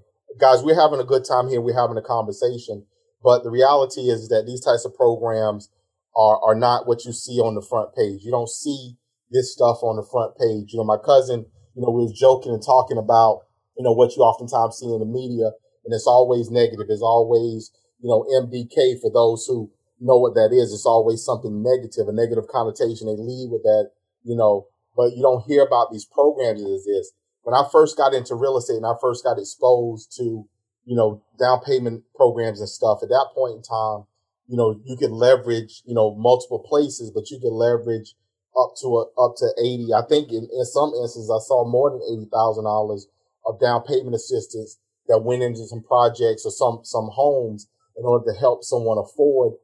guys, 0.41 0.63
we're 0.63 0.81
having 0.81 1.01
a 1.01 1.05
good 1.05 1.25
time 1.25 1.49
here. 1.49 1.61
We're 1.61 1.79
having 1.79 1.97
a 1.97 2.03
conversation, 2.03 2.85
but 3.23 3.45
the 3.45 3.51
reality 3.51 4.03
is 4.03 4.29
that 4.29 4.45
these 4.47 4.61
types 4.61 4.85
of 4.85 4.95
programs 4.95 5.71
are, 6.17 6.41
are 6.43 6.55
not 6.55 6.87
what 6.87 7.05
you 7.05 7.13
see 7.13 7.39
on 7.41 7.55
the 7.55 7.63
front 7.63 7.95
page. 7.95 8.23
You 8.25 8.31
don't 8.31 8.49
see 8.49 8.97
this 9.31 9.53
stuff 9.53 9.79
on 9.83 9.97
the 9.97 10.07
front 10.11 10.37
page. 10.37 10.73
You 10.73 10.79
know, 10.79 10.85
my 10.85 10.99
cousin, 11.03 11.47
you 11.75 11.83
know, 11.83 11.91
we 11.91 12.05
was 12.05 12.19
joking 12.19 12.53
and 12.53 12.63
talking 12.63 12.99
about, 12.99 13.43
you 13.77 13.85
know, 13.85 13.93
what 13.93 14.17
you 14.17 14.23
oftentimes 14.23 14.77
see 14.77 14.93
in 14.93 15.01
the 15.01 15.07
media 15.07 15.53
and 15.85 15.95
it's 15.95 16.07
always 16.07 16.51
negative. 16.51 16.87
It's 16.89 17.03
always, 17.03 17.71
you 18.01 18.09
know, 18.09 18.27
MDK 18.31 19.01
for 19.01 19.11
those 19.11 19.47
who 19.47 19.71
know 20.01 20.19
what 20.19 20.35
that 20.35 20.51
is. 20.53 20.73
It's 20.73 20.87
always 20.87 21.25
something 21.25 21.63
negative, 21.63 22.09
a 22.09 22.13
negative 22.13 22.49
connotation. 22.49 23.07
They 23.07 23.19
lead 23.19 23.51
with 23.51 23.63
that, 23.63 23.91
you 24.23 24.37
know, 24.37 24.69
but 24.97 25.17
you 25.17 25.23
don't 25.23 25.45
hear 25.47 25.63
about 25.63 25.91
these 25.91 26.05
programs 26.05 26.63
as 26.63 26.85
this. 26.85 27.13
When 27.43 27.55
I 27.55 27.67
first 27.73 27.97
got 27.97 28.15
into 28.15 28.35
real 28.35 28.57
estate 28.57 28.77
and 28.77 28.87
I 28.87 28.95
first 29.01 29.25
got 29.25 29.39
exposed 29.39 30.15
to, 30.19 30.47
you 30.85 30.97
know, 30.97 31.23
down 31.39 31.61
payment 31.65 32.05
programs 32.15 32.61
and 32.61 32.69
stuff, 32.69 33.01
at 33.03 33.09
that 33.09 33.29
point 33.35 33.57
in 33.57 33.63
time, 33.63 34.05
you 34.49 34.57
know, 34.57 34.81
you 34.85 34.97
could 34.97 35.11
leverage, 35.11 35.83
you 35.87 35.95
know, 35.95 36.15
multiple 36.15 36.59
places, 36.59 37.11
but 37.11 37.31
you 37.31 37.39
could 37.41 37.53
leverage 37.53 38.15
up 38.59 38.75
to 38.81 38.89
a, 38.99 39.03
up 39.17 39.35
to 39.39 39.49
80. 39.59 39.95
I 39.95 40.03
think 40.09 40.31
in, 40.31 40.49
in 40.53 40.65
some 40.65 40.93
instances, 41.01 41.31
I 41.31 41.41
saw 41.41 41.65
more 41.65 41.91
than 41.91 42.01
$80,000 42.31 43.03
of 43.47 43.61
down 43.61 43.83
payment 43.83 44.15
assistance 44.15 44.79
that 45.09 45.25
went 45.25 45.43
into 45.43 45.67
some 45.67 45.83
projects 45.83 46.45
or 46.45 46.51
some, 46.51 46.81
some 46.85 47.09
homes 47.13 47.69
in 47.97 48.05
order 48.05 48.33
to 48.33 48.39
help 48.39 48.65
someone 48.65 48.99
afford 48.99 49.55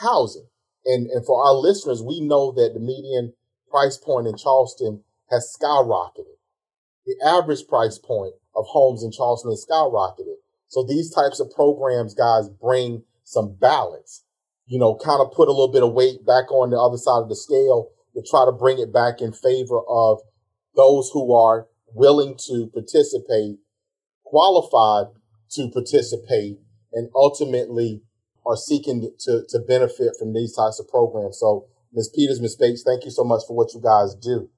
housing. 0.00 0.46
And, 0.84 1.08
and 1.10 1.24
for 1.24 1.44
our 1.44 1.54
listeners, 1.54 2.02
we 2.02 2.20
know 2.20 2.52
that 2.52 2.72
the 2.74 2.80
median 2.80 3.34
price 3.70 3.96
point 3.96 4.26
in 4.26 4.36
Charleston 4.36 5.04
has 5.30 5.54
skyrocketed. 5.56 6.38
The 7.06 7.16
average 7.24 7.66
price 7.68 7.98
point 7.98 8.34
of 8.54 8.66
homes 8.68 9.02
in 9.02 9.12
Charleston 9.12 9.50
has 9.50 9.66
skyrocketed. 9.68 10.41
So 10.72 10.82
these 10.82 11.12
types 11.12 11.38
of 11.38 11.50
programs, 11.50 12.14
guys, 12.14 12.48
bring 12.48 13.02
some 13.24 13.56
balance, 13.60 14.24
you 14.64 14.78
know, 14.78 14.94
kind 14.94 15.20
of 15.20 15.30
put 15.30 15.48
a 15.48 15.52
little 15.52 15.70
bit 15.70 15.82
of 15.82 15.92
weight 15.92 16.24
back 16.24 16.50
on 16.50 16.70
the 16.70 16.80
other 16.80 16.96
side 16.96 17.20
of 17.20 17.28
the 17.28 17.36
scale 17.36 17.90
to 18.14 18.22
try 18.22 18.46
to 18.46 18.52
bring 18.52 18.78
it 18.78 18.90
back 18.90 19.20
in 19.20 19.34
favor 19.34 19.80
of 19.86 20.20
those 20.74 21.10
who 21.12 21.30
are 21.34 21.68
willing 21.92 22.38
to 22.46 22.70
participate, 22.72 23.58
qualified 24.24 25.12
to 25.50 25.68
participate, 25.68 26.56
and 26.94 27.10
ultimately 27.14 28.00
are 28.46 28.56
seeking 28.56 29.12
to, 29.20 29.42
to 29.50 29.58
benefit 29.58 30.14
from 30.18 30.32
these 30.32 30.56
types 30.56 30.80
of 30.80 30.88
programs. 30.88 31.38
So, 31.38 31.66
Ms. 31.92 32.08
Peters, 32.16 32.40
Ms. 32.40 32.56
Bates, 32.56 32.82
thank 32.82 33.04
you 33.04 33.10
so 33.10 33.24
much 33.24 33.42
for 33.46 33.54
what 33.54 33.74
you 33.74 33.82
guys 33.82 34.14
do. 34.14 34.48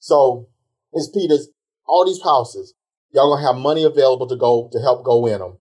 So, 0.00 0.48
Ms. 0.92 1.12
Peters, 1.14 1.48
all 1.86 2.04
these 2.04 2.24
houses, 2.24 2.74
y'all 3.12 3.32
gonna 3.32 3.46
have 3.46 3.62
money 3.62 3.84
available 3.84 4.26
to 4.26 4.36
go 4.36 4.68
to 4.72 4.80
help 4.80 5.04
go 5.04 5.26
in 5.26 5.38
them. 5.38 5.59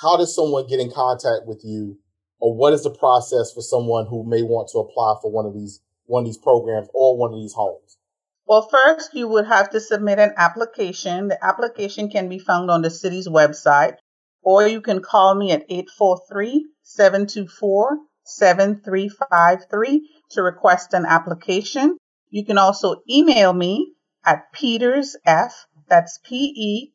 How 0.00 0.16
does 0.16 0.34
someone 0.34 0.68
get 0.68 0.78
in 0.78 0.92
contact 0.92 1.46
with 1.46 1.62
you, 1.64 1.98
or 2.38 2.54
what 2.54 2.72
is 2.72 2.84
the 2.84 2.90
process 2.90 3.52
for 3.52 3.62
someone 3.62 4.06
who 4.06 4.22
may 4.24 4.42
want 4.42 4.68
to 4.68 4.78
apply 4.78 5.16
for 5.20 5.30
one 5.32 5.44
of 5.44 5.54
these 5.54 5.80
one 6.06 6.22
of 6.22 6.26
these 6.26 6.38
programs 6.38 6.88
or 6.94 7.16
one 7.16 7.32
of 7.32 7.40
these 7.40 7.54
homes? 7.54 7.98
Well, 8.46 8.68
first 8.70 9.12
you 9.12 9.26
would 9.28 9.46
have 9.46 9.70
to 9.70 9.80
submit 9.80 10.20
an 10.20 10.34
application. 10.36 11.28
The 11.28 11.44
application 11.44 12.10
can 12.10 12.28
be 12.28 12.38
found 12.38 12.70
on 12.70 12.82
the 12.82 12.90
city's 12.90 13.26
website, 13.28 13.96
or 14.40 14.66
you 14.66 14.80
can 14.80 15.02
call 15.02 15.34
me 15.34 15.50
at 15.50 15.66
843 15.68 16.66
724 16.82 17.98
7353 18.22 20.10
to 20.30 20.42
request 20.42 20.94
an 20.94 21.06
application. 21.06 21.96
You 22.30 22.44
can 22.44 22.58
also 22.58 23.02
email 23.10 23.52
me 23.52 23.94
at 24.24 24.52
petersf, 24.54 25.52
that's 25.88 26.18
P 26.22 26.92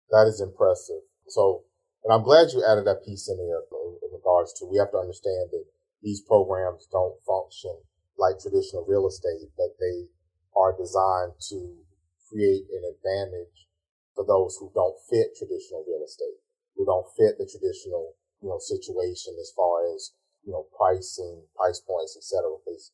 That 0.10 0.28
is 0.28 0.41
impressive. 0.41 1.02
So, 1.28 1.63
and 2.06 2.13
I'm 2.13 2.22
glad 2.22 2.54
you 2.54 2.62
added 2.62 2.86
that 2.86 3.02
piece 3.02 3.26
in 3.28 3.38
there 3.41 3.65
in 3.65 4.10
regards 4.13 4.54
to 4.62 4.70
we 4.70 4.78
have 4.78 4.94
to 4.94 5.02
understand 5.02 5.50
that 5.52 5.65
these 6.06 6.22
programs 6.22 6.86
don't 6.94 7.18
function 7.26 7.74
like 8.13 8.38
traditional 8.38 8.86
real 8.86 9.10
estate, 9.10 9.50
but 9.58 9.74
they 9.82 10.06
are 10.54 10.78
designed 10.78 11.34
to 11.50 11.82
create 12.30 12.70
an 12.70 12.86
advantage 12.86 13.65
for 14.13 14.22
those 14.22 14.56
who 14.62 14.70
don't 14.78 14.96
fit 15.10 15.34
traditional 15.34 15.84
real 15.89 16.06
estate, 16.06 16.38
who 16.78 16.86
don't 16.86 17.10
fit 17.18 17.41
the 17.41 17.50
traditional, 17.50 18.13
you 18.38 18.54
know, 18.54 18.62
situation 18.62 19.34
as 19.41 19.52
far 19.58 19.89
as, 19.89 20.13
you 20.46 20.54
know, 20.54 20.70
pricing, 20.78 21.41
price 21.58 21.82
points, 21.82 22.15
etc. 22.15 22.54
Because 22.62 22.94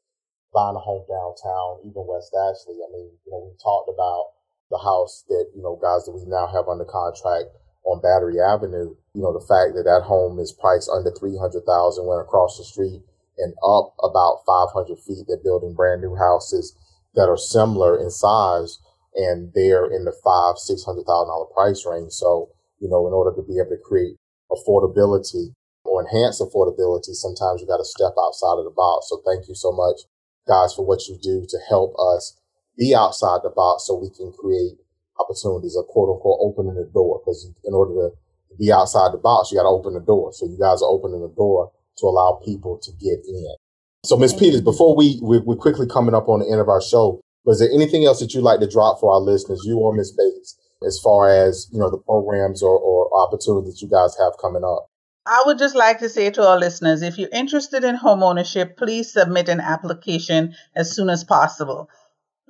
buying 0.56 0.80
a 0.80 0.80
home 0.80 1.04
downtown, 1.06 1.84
even 1.84 2.08
West 2.08 2.32
Ashley, 2.32 2.80
I 2.80 2.88
mean, 2.96 3.12
you 3.28 3.32
know, 3.36 3.44
we 3.44 3.54
talked 3.60 3.92
about 3.92 4.40
the 4.72 4.80
house 4.80 5.28
that, 5.28 5.52
you 5.54 5.62
know, 5.62 5.76
guys 5.76 6.08
that 6.08 6.16
we 6.16 6.24
now 6.26 6.48
have 6.48 6.72
under 6.72 6.88
contract 6.88 7.52
on 7.86 8.02
Battery 8.02 8.40
Avenue, 8.40 8.96
you 9.14 9.22
know, 9.22 9.34
the 9.34 9.46
fact 9.46 9.76
that 9.76 9.84
that 9.84 10.06
home 10.06 10.40
is 10.40 10.52
priced 10.52 10.90
under 10.90 11.12
300,000 11.12 11.62
went 12.06 12.22
across 12.22 12.58
the 12.58 12.64
street 12.64 13.02
and 13.38 13.54
up 13.66 13.96
about 14.04 14.44
500 14.46 15.00
feet. 15.00 15.26
They're 15.28 15.44
building 15.44 15.74
brand 15.74 16.02
new 16.02 16.16
houses 16.16 16.76
that 17.16 17.28
are 17.28 17.38
similar 17.38 18.00
in 18.00 18.10
size 18.10 18.80
and 19.16 19.52
they're 19.54 19.92
in 19.92 20.06
the 20.06 20.16
five, 20.24 20.58
six 20.58 20.84
hundred 20.86 21.04
thousand 21.04 21.28
dollar 21.28 21.52
price 21.52 21.84
range. 21.86 22.12
So, 22.14 22.50
you 22.80 22.88
know, 22.88 23.08
in 23.08 23.14
order 23.14 23.36
to 23.36 23.44
be 23.44 23.60
able 23.60 23.76
to 23.76 23.84
create 23.84 24.16
affordability 24.52 25.52
or 25.84 26.02
enhance 26.02 26.40
affordability, 26.40 27.12
sometimes 27.12 27.60
you 27.60 27.68
got 27.68 27.84
to 27.84 27.86
step 27.86 28.14
outside 28.16 28.60
of 28.60 28.66
the 28.66 28.76
box. 28.76 29.10
So 29.10 29.22
thank 29.26 29.48
you 29.48 29.56
so 29.56 29.72
much, 29.72 30.08
guys, 30.48 30.74
for 30.74 30.86
what 30.86 31.08
you 31.08 31.18
do 31.22 31.46
to 31.48 31.58
help 31.68 31.96
us 32.00 32.40
be 32.78 32.96
outside 32.96 33.42
the 33.44 33.52
box 33.52 33.88
so 33.88 33.96
we 33.96 34.10
can 34.10 34.32
create 34.32 34.80
opportunities 35.22 35.78
or 35.78 35.86
quote 35.86 36.10
unquote 36.10 36.42
opening 36.42 36.76
the 36.76 36.90
door. 36.90 37.22
Because 37.22 37.46
in 37.64 37.74
order 37.74 37.94
to 37.94 38.58
be 38.58 38.72
outside 38.72 39.14
the 39.14 39.22
box, 39.22 39.52
you 39.52 39.58
got 39.58 39.70
to 39.70 39.70
open 39.70 39.94
the 39.94 40.02
door. 40.02 40.34
So 40.34 40.46
you 40.46 40.58
guys 40.58 40.82
are 40.82 40.90
opening 40.90 41.22
the 41.22 41.34
door 41.38 41.72
to 42.00 42.06
allow 42.06 42.42
people 42.44 42.80
to 42.82 42.92
get 43.00 43.22
in. 43.28 43.56
So, 44.04 44.18
Ms. 44.18 44.34
Peters, 44.34 44.62
before 44.62 44.96
we, 44.96 45.20
we, 45.22 45.40
we're 45.40 45.56
quickly 45.56 45.86
coming 45.86 46.16
up 46.16 46.28
on 46.28 46.40
the 46.40 46.50
end 46.50 46.60
of 46.60 46.70
our 46.70 46.82
show, 46.82 47.22
was 47.46 47.60
there 47.60 47.70
anything 47.72 48.06
else 48.06 48.20
that 48.20 48.34
you'd 48.34 48.42
like 48.42 48.60
to 48.60 48.68
drop 48.68 49.00
for 49.00 49.14
our 49.14 49.20
listeners, 49.20 49.62
you 49.64 49.78
or 49.78 49.94
Ms. 49.94 50.12
Bates, 50.18 50.58
as 50.86 51.00
far 51.04 51.30
as, 51.30 51.68
you 51.72 51.80
know, 51.80 51.92
the 51.92 52.00
programs 52.00 52.64
or, 52.64 52.78
or 52.78 53.10
opportunities 53.16 53.82
you 53.82 53.88
guys 53.88 54.18
have 54.18 54.34
coming 54.42 54.64
up? 54.64 54.88
I 55.26 55.44
would 55.46 55.60
just 55.60 55.76
like 55.76 56.00
to 56.00 56.10
say 56.10 56.32
to 56.32 56.48
our 56.48 56.58
listeners, 56.58 57.04
if 57.04 57.20
you're 57.20 57.30
interested 57.32 57.84
in 57.84 57.94
home 57.94 58.24
ownership, 58.24 58.76
please 58.76 59.14
submit 59.14 59.50
an 59.50 59.60
application 59.60 60.56
as 60.76 60.96
soon 60.96 61.10
as 61.10 61.24
possible. 61.24 61.90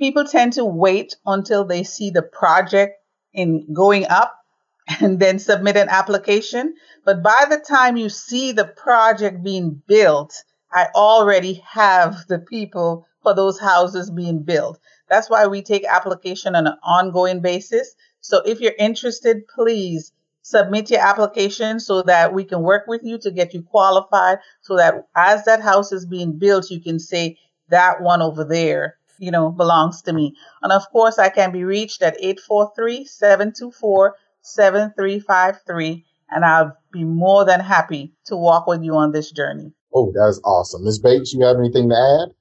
People 0.01 0.25
tend 0.25 0.53
to 0.53 0.65
wait 0.65 1.15
until 1.27 1.63
they 1.63 1.83
see 1.83 2.09
the 2.09 2.23
project 2.23 2.95
in 3.35 3.71
going 3.71 4.07
up 4.07 4.35
and 4.99 5.19
then 5.19 5.37
submit 5.37 5.77
an 5.77 5.89
application. 5.89 6.73
But 7.05 7.21
by 7.21 7.45
the 7.47 7.59
time 7.59 7.97
you 7.97 8.09
see 8.09 8.51
the 8.51 8.65
project 8.65 9.43
being 9.43 9.79
built, 9.85 10.33
I 10.73 10.87
already 10.95 11.61
have 11.69 12.25
the 12.27 12.39
people 12.39 13.05
for 13.21 13.35
those 13.35 13.59
houses 13.59 14.09
being 14.09 14.41
built. 14.41 14.79
That's 15.07 15.29
why 15.29 15.45
we 15.45 15.61
take 15.61 15.85
application 15.85 16.55
on 16.55 16.65
an 16.65 16.77
ongoing 16.81 17.41
basis. 17.41 17.93
So 18.21 18.41
if 18.43 18.59
you're 18.59 18.73
interested, 18.79 19.47
please 19.47 20.13
submit 20.41 20.89
your 20.89 21.01
application 21.01 21.79
so 21.79 22.01
that 22.01 22.33
we 22.33 22.43
can 22.45 22.63
work 22.63 22.87
with 22.87 23.01
you 23.03 23.19
to 23.19 23.29
get 23.29 23.53
you 23.53 23.61
qualified 23.61 24.39
so 24.61 24.77
that 24.77 25.07
as 25.15 25.45
that 25.45 25.61
house 25.61 25.91
is 25.91 26.07
being 26.07 26.39
built, 26.39 26.71
you 26.71 26.81
can 26.81 26.97
say 26.97 27.37
that 27.69 28.01
one 28.01 28.23
over 28.23 28.43
there, 28.43 28.97
you 29.21 29.29
know, 29.29 29.51
belongs 29.51 30.01
to 30.01 30.11
me. 30.13 30.35
And 30.63 30.73
of 30.73 30.89
course, 30.91 31.19
I 31.19 31.29
can 31.29 31.51
be 31.51 31.63
reached 31.63 32.01
at 32.01 32.17
843 32.19 33.05
724 33.05 34.15
7353 34.41 36.05
and 36.31 36.43
I'll 36.43 36.75
be 36.91 37.03
more 37.03 37.45
than 37.45 37.59
happy 37.59 38.15
to 38.25 38.35
walk 38.35 38.65
with 38.65 38.81
you 38.81 38.95
on 38.95 39.11
this 39.11 39.31
journey. 39.31 39.73
Oh, 39.93 40.11
that's 40.15 40.41
awesome. 40.43 40.83
Ms. 40.83 40.99
Bates, 40.99 41.33
you 41.33 41.45
have 41.45 41.57
anything 41.57 41.89
to 41.89 41.95
add? 41.95 42.33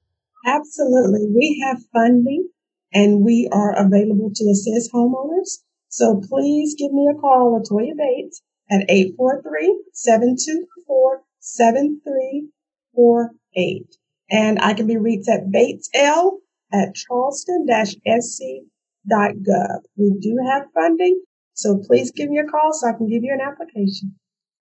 Absolutely. 0.51 1.27
We 1.29 1.63
have 1.67 1.77
funding 1.93 2.49
and 2.91 3.23
we 3.23 3.47
are 3.51 3.77
available 3.77 4.31
to 4.33 4.49
assist 4.49 4.91
homeowners. 4.91 5.59
So 5.87 6.19
please 6.27 6.73
give 6.79 6.91
me 6.91 7.07
a 7.13 7.19
call, 7.19 7.61
Latoya 7.61 7.95
Bates, 7.95 8.41
at 8.71 8.89
843-724-7348. 13.55 13.97
And 14.31 14.59
I 14.59 14.73
can 14.73 14.87
be 14.87 14.97
reached 14.97 15.29
at 15.29 15.51
batesl 15.53 16.39
at 16.73 16.95
charleston-sc.gov. 16.95 19.79
We 19.97 20.11
do 20.19 20.37
have 20.49 20.63
funding, 20.73 21.21
so 21.53 21.77
please 21.85 22.11
give 22.11 22.29
me 22.29 22.39
a 22.39 22.45
call 22.45 22.71
so 22.73 22.89
I 22.89 22.93
can 22.93 23.07
give 23.07 23.23
you 23.23 23.33
an 23.33 23.41
application. 23.41 24.15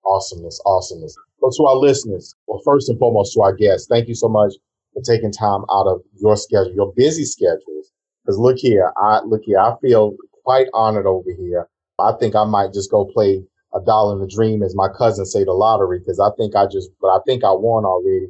Awesomeness, 0.04 0.60
awesomeness. 0.66 1.16
So 1.40 1.50
to 1.56 1.66
our 1.68 1.76
listeners, 1.76 2.34
well, 2.46 2.60
first 2.64 2.88
and 2.88 2.98
foremost 2.98 3.34
to 3.34 3.42
our 3.42 3.54
guests, 3.54 3.86
thank 3.88 4.08
you 4.08 4.14
so 4.14 4.28
much 4.28 4.54
for 4.92 5.02
taking 5.02 5.32
time 5.32 5.62
out 5.70 5.86
of 5.86 6.02
your 6.20 6.36
schedule, 6.36 6.74
your 6.74 6.92
busy 6.96 7.24
schedules. 7.24 7.92
Because 8.24 8.38
look 8.38 8.58
here, 8.58 8.92
I 8.96 9.20
look 9.24 9.42
here, 9.44 9.58
I 9.58 9.74
feel 9.80 10.16
quite 10.44 10.68
honored 10.74 11.06
over 11.06 11.30
here. 11.38 11.68
I 11.98 12.12
think 12.18 12.34
I 12.34 12.44
might 12.44 12.72
just 12.72 12.90
go 12.90 13.04
play 13.04 13.42
a 13.74 13.80
dollar 13.80 14.14
in 14.14 14.20
the 14.20 14.26
dream, 14.26 14.62
as 14.62 14.74
my 14.74 14.88
cousin 14.96 15.24
say, 15.24 15.44
the 15.44 15.52
lottery, 15.52 16.00
because 16.00 16.18
I 16.18 16.30
think 16.36 16.56
I 16.56 16.66
just, 16.66 16.90
but 17.00 17.08
I 17.08 17.18
think 17.26 17.44
I 17.44 17.52
won 17.52 17.84
already. 17.84 18.28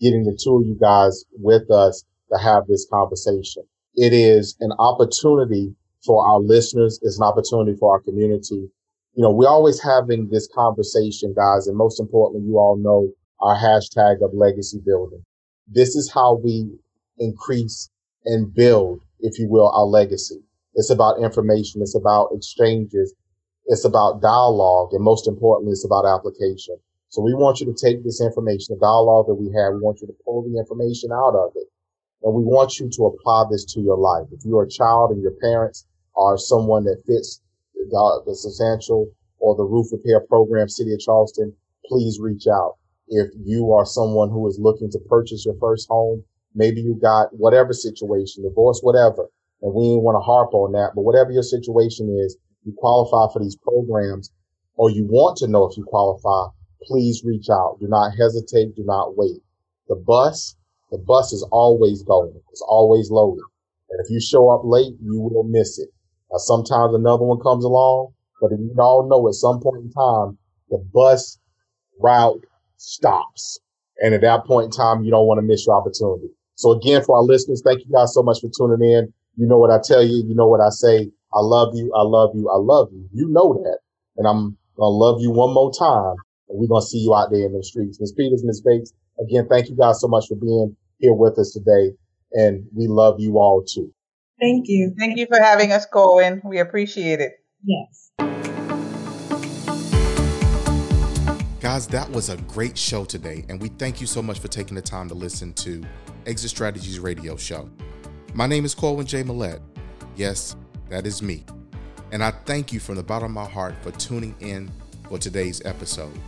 Getting 0.00 0.24
the 0.24 0.36
two 0.42 0.58
of 0.58 0.66
you 0.66 0.76
guys 0.80 1.24
with 1.38 1.70
us 1.70 2.04
to 2.32 2.38
have 2.38 2.66
this 2.66 2.86
conversation. 2.90 3.62
It 3.94 4.12
is 4.12 4.56
an 4.60 4.72
opportunity 4.78 5.74
for 6.04 6.26
our 6.26 6.40
listeners. 6.40 6.98
It's 7.02 7.18
an 7.18 7.24
opportunity 7.24 7.76
for 7.78 7.92
our 7.92 8.00
community. 8.00 8.70
You 9.14 9.22
know, 9.22 9.30
we're 9.30 9.48
always 9.48 9.82
having 9.82 10.28
this 10.30 10.48
conversation, 10.54 11.34
guys, 11.36 11.66
and 11.66 11.76
most 11.76 12.00
importantly, 12.00 12.48
you 12.48 12.56
all 12.56 12.76
know 12.76 13.10
our 13.40 13.56
hashtag 13.56 14.24
of 14.24 14.32
legacy 14.32 14.80
building. 14.84 15.22
This 15.68 15.94
is 15.94 16.10
how 16.10 16.40
we 16.42 16.70
increase 17.18 17.90
and 18.24 18.52
build, 18.54 19.02
if 19.20 19.38
you 19.38 19.48
will, 19.48 19.70
our 19.72 19.84
legacy. 19.84 20.40
It's 20.74 20.90
about 20.90 21.20
information. 21.22 21.82
It's 21.82 21.94
about 21.94 22.30
exchanges. 22.32 23.14
It's 23.66 23.84
about 23.84 24.22
dialogue. 24.22 24.90
And 24.92 25.04
most 25.04 25.28
importantly, 25.28 25.72
it's 25.72 25.84
about 25.84 26.06
application. 26.06 26.78
So 27.10 27.20
we 27.20 27.34
want 27.34 27.60
you 27.60 27.66
to 27.66 27.74
take 27.74 28.02
this 28.02 28.22
information, 28.22 28.74
the 28.74 28.80
dialogue 28.80 29.26
that 29.28 29.34
we 29.34 29.52
have, 29.52 29.74
we 29.74 29.80
want 29.80 30.00
you 30.00 30.06
to 30.06 30.16
pull 30.24 30.42
the 30.48 30.58
information 30.58 31.10
out 31.12 31.34
of 31.34 31.52
it. 31.56 31.68
And 32.22 32.34
we 32.34 32.42
want 32.44 32.78
you 32.78 32.88
to 32.88 33.06
apply 33.06 33.44
this 33.50 33.64
to 33.74 33.80
your 33.80 33.98
life. 33.98 34.26
If 34.30 34.44
you're 34.44 34.64
a 34.64 34.70
child 34.70 35.10
and 35.10 35.22
your 35.22 35.34
parents 35.42 35.86
are 36.16 36.38
someone 36.38 36.84
that 36.84 37.02
fits 37.06 37.40
the, 37.74 38.22
the 38.26 38.34
substantial 38.34 39.10
or 39.38 39.56
the 39.56 39.64
roof 39.64 39.86
repair 39.90 40.20
program, 40.20 40.68
City 40.68 40.92
of 40.92 41.00
Charleston, 41.00 41.52
please 41.86 42.20
reach 42.20 42.46
out. 42.46 42.76
If 43.08 43.30
you 43.44 43.72
are 43.72 43.84
someone 43.84 44.30
who 44.30 44.46
is 44.48 44.58
looking 44.60 44.90
to 44.92 44.98
purchase 45.08 45.44
your 45.44 45.56
first 45.60 45.88
home, 45.88 46.22
maybe 46.54 46.80
you 46.80 46.98
got 47.00 47.28
whatever 47.32 47.72
situation, 47.72 48.44
divorce, 48.44 48.80
whatever, 48.82 49.28
and 49.62 49.74
we 49.74 49.84
didn't 49.84 50.02
want 50.02 50.16
to 50.16 50.20
harp 50.20 50.54
on 50.54 50.72
that, 50.72 50.92
but 50.94 51.02
whatever 51.02 51.32
your 51.32 51.42
situation 51.42 52.16
is, 52.24 52.36
you 52.64 52.72
qualify 52.78 53.32
for 53.32 53.40
these 53.40 53.56
programs 53.56 54.30
or 54.76 54.90
you 54.90 55.04
want 55.04 55.36
to 55.38 55.48
know 55.48 55.64
if 55.66 55.76
you 55.76 55.84
qualify, 55.84 56.52
please 56.82 57.22
reach 57.24 57.48
out. 57.50 57.78
Do 57.80 57.88
not 57.88 58.12
hesitate. 58.16 58.76
Do 58.76 58.84
not 58.84 59.16
wait. 59.16 59.40
The 59.88 59.96
bus, 59.96 60.56
the 60.92 60.98
bus 60.98 61.32
is 61.32 61.42
always 61.50 62.02
going. 62.02 62.32
It's 62.50 62.64
always 62.68 63.10
loaded. 63.10 63.42
And 63.90 63.98
if 64.04 64.10
you 64.10 64.20
show 64.20 64.50
up 64.50 64.60
late, 64.62 64.92
you 65.02 65.18
will 65.20 65.42
miss 65.42 65.78
it. 65.78 65.88
Now, 66.30 66.36
sometimes 66.36 66.94
another 66.94 67.24
one 67.24 67.40
comes 67.40 67.64
along, 67.64 68.12
but 68.40 68.50
you 68.52 68.74
all 68.78 69.08
know 69.08 69.26
at 69.26 69.34
some 69.34 69.60
point 69.60 69.84
in 69.84 69.90
time, 69.90 70.38
the 70.68 70.78
bus 70.92 71.38
route 71.98 72.44
stops. 72.76 73.58
And 74.00 74.14
at 74.14 74.20
that 74.20 74.44
point 74.44 74.66
in 74.66 74.70
time, 74.70 75.02
you 75.02 75.10
don't 75.10 75.26
want 75.26 75.38
to 75.38 75.42
miss 75.42 75.66
your 75.66 75.76
opportunity. 75.76 76.28
So 76.56 76.72
again, 76.72 77.02
for 77.02 77.16
our 77.16 77.22
listeners, 77.22 77.62
thank 77.64 77.80
you 77.80 77.90
guys 77.92 78.12
so 78.12 78.22
much 78.22 78.40
for 78.40 78.50
tuning 78.56 78.86
in. 78.86 79.12
You 79.36 79.46
know 79.46 79.58
what 79.58 79.70
I 79.70 79.78
tell 79.82 80.02
you. 80.02 80.24
You 80.26 80.34
know 80.34 80.48
what 80.48 80.60
I 80.60 80.68
say. 80.68 81.10
I 81.32 81.40
love 81.40 81.74
you. 81.74 81.90
I 81.96 82.02
love 82.02 82.32
you. 82.34 82.50
I 82.50 82.58
love 82.58 82.88
you. 82.92 83.08
You 83.12 83.28
know 83.28 83.54
that. 83.54 83.78
And 84.18 84.26
I'm 84.26 84.58
going 84.76 84.92
to 84.92 84.96
love 84.96 85.20
you 85.20 85.30
one 85.30 85.54
more 85.54 85.72
time. 85.72 86.16
And 86.48 86.60
we're 86.60 86.68
going 86.68 86.82
to 86.82 86.86
see 86.86 86.98
you 86.98 87.14
out 87.14 87.30
there 87.30 87.46
in 87.46 87.52
the 87.52 87.64
streets. 87.64 87.98
Ms. 87.98 88.12
Peters, 88.12 88.44
Ms. 88.44 88.60
Bates, 88.60 88.92
again, 89.18 89.46
thank 89.48 89.70
you 89.70 89.76
guys 89.76 90.00
so 90.00 90.08
much 90.08 90.26
for 90.28 90.36
being 90.36 90.76
here 91.02 91.12
with 91.12 91.38
us 91.38 91.52
today. 91.52 91.94
And 92.32 92.64
we 92.74 92.86
love 92.86 93.16
you 93.18 93.36
all 93.36 93.62
too. 93.62 93.92
Thank 94.40 94.68
you. 94.68 94.94
Thank 94.98 95.18
you 95.18 95.26
for 95.26 95.38
having 95.38 95.70
us, 95.72 95.84
Corwin. 95.84 96.40
We 96.44 96.58
appreciate 96.58 97.20
it. 97.20 97.34
Yes. 97.62 98.10
Guys, 101.60 101.86
that 101.88 102.10
was 102.10 102.28
a 102.28 102.36
great 102.48 102.76
show 102.76 103.04
today, 103.04 103.44
and 103.48 103.62
we 103.62 103.68
thank 103.68 104.00
you 104.00 104.06
so 104.06 104.20
much 104.20 104.40
for 104.40 104.48
taking 104.48 104.74
the 104.74 104.82
time 104.82 105.08
to 105.08 105.14
listen 105.14 105.52
to 105.52 105.84
Exit 106.26 106.50
Strategies 106.50 106.98
Radio 106.98 107.36
Show. 107.36 107.70
My 108.34 108.46
name 108.48 108.64
is 108.64 108.74
Corwin 108.74 109.06
J. 109.06 109.22
Millette. 109.22 109.60
Yes, 110.16 110.56
that 110.88 111.06
is 111.06 111.22
me. 111.22 111.44
And 112.10 112.24
I 112.24 112.32
thank 112.32 112.72
you 112.72 112.80
from 112.80 112.96
the 112.96 113.02
bottom 113.04 113.26
of 113.26 113.44
my 113.44 113.48
heart 113.48 113.74
for 113.82 113.92
tuning 113.92 114.34
in 114.40 114.72
for 115.08 115.18
today's 115.18 115.62
episode. 115.64 116.18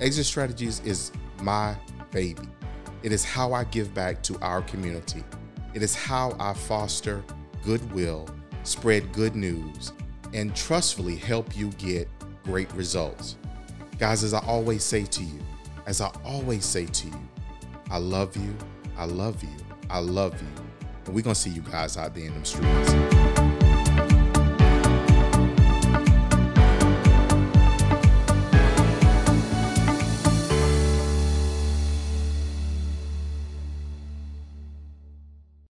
Exit 0.00 0.24
Strategies 0.24 0.80
is 0.80 1.12
my 1.42 1.76
baby. 2.10 2.48
It 3.04 3.12
is 3.12 3.22
how 3.22 3.52
I 3.52 3.64
give 3.64 3.92
back 3.92 4.22
to 4.22 4.38
our 4.40 4.62
community. 4.62 5.22
It 5.74 5.82
is 5.82 5.94
how 5.94 6.34
I 6.40 6.54
foster 6.54 7.22
goodwill, 7.62 8.26
spread 8.62 9.12
good 9.12 9.36
news, 9.36 9.92
and 10.32 10.56
trustfully 10.56 11.16
help 11.16 11.54
you 11.54 11.68
get 11.72 12.08
great 12.44 12.72
results. 12.72 13.36
Guys, 13.98 14.24
as 14.24 14.32
I 14.32 14.38
always 14.46 14.82
say 14.82 15.04
to 15.04 15.22
you, 15.22 15.38
as 15.84 16.00
I 16.00 16.10
always 16.24 16.64
say 16.64 16.86
to 16.86 17.08
you, 17.08 17.28
I 17.90 17.98
love 17.98 18.38
you, 18.38 18.56
I 18.96 19.04
love 19.04 19.42
you, 19.42 19.56
I 19.90 19.98
love 19.98 20.40
you. 20.40 20.48
And 21.04 21.14
we're 21.14 21.20
going 21.20 21.34
to 21.34 21.40
see 21.40 21.50
you 21.50 21.60
guys 21.60 21.98
out 21.98 22.14
there 22.14 22.24
in 22.24 22.40
the 22.40 22.46
streets. 22.46 23.23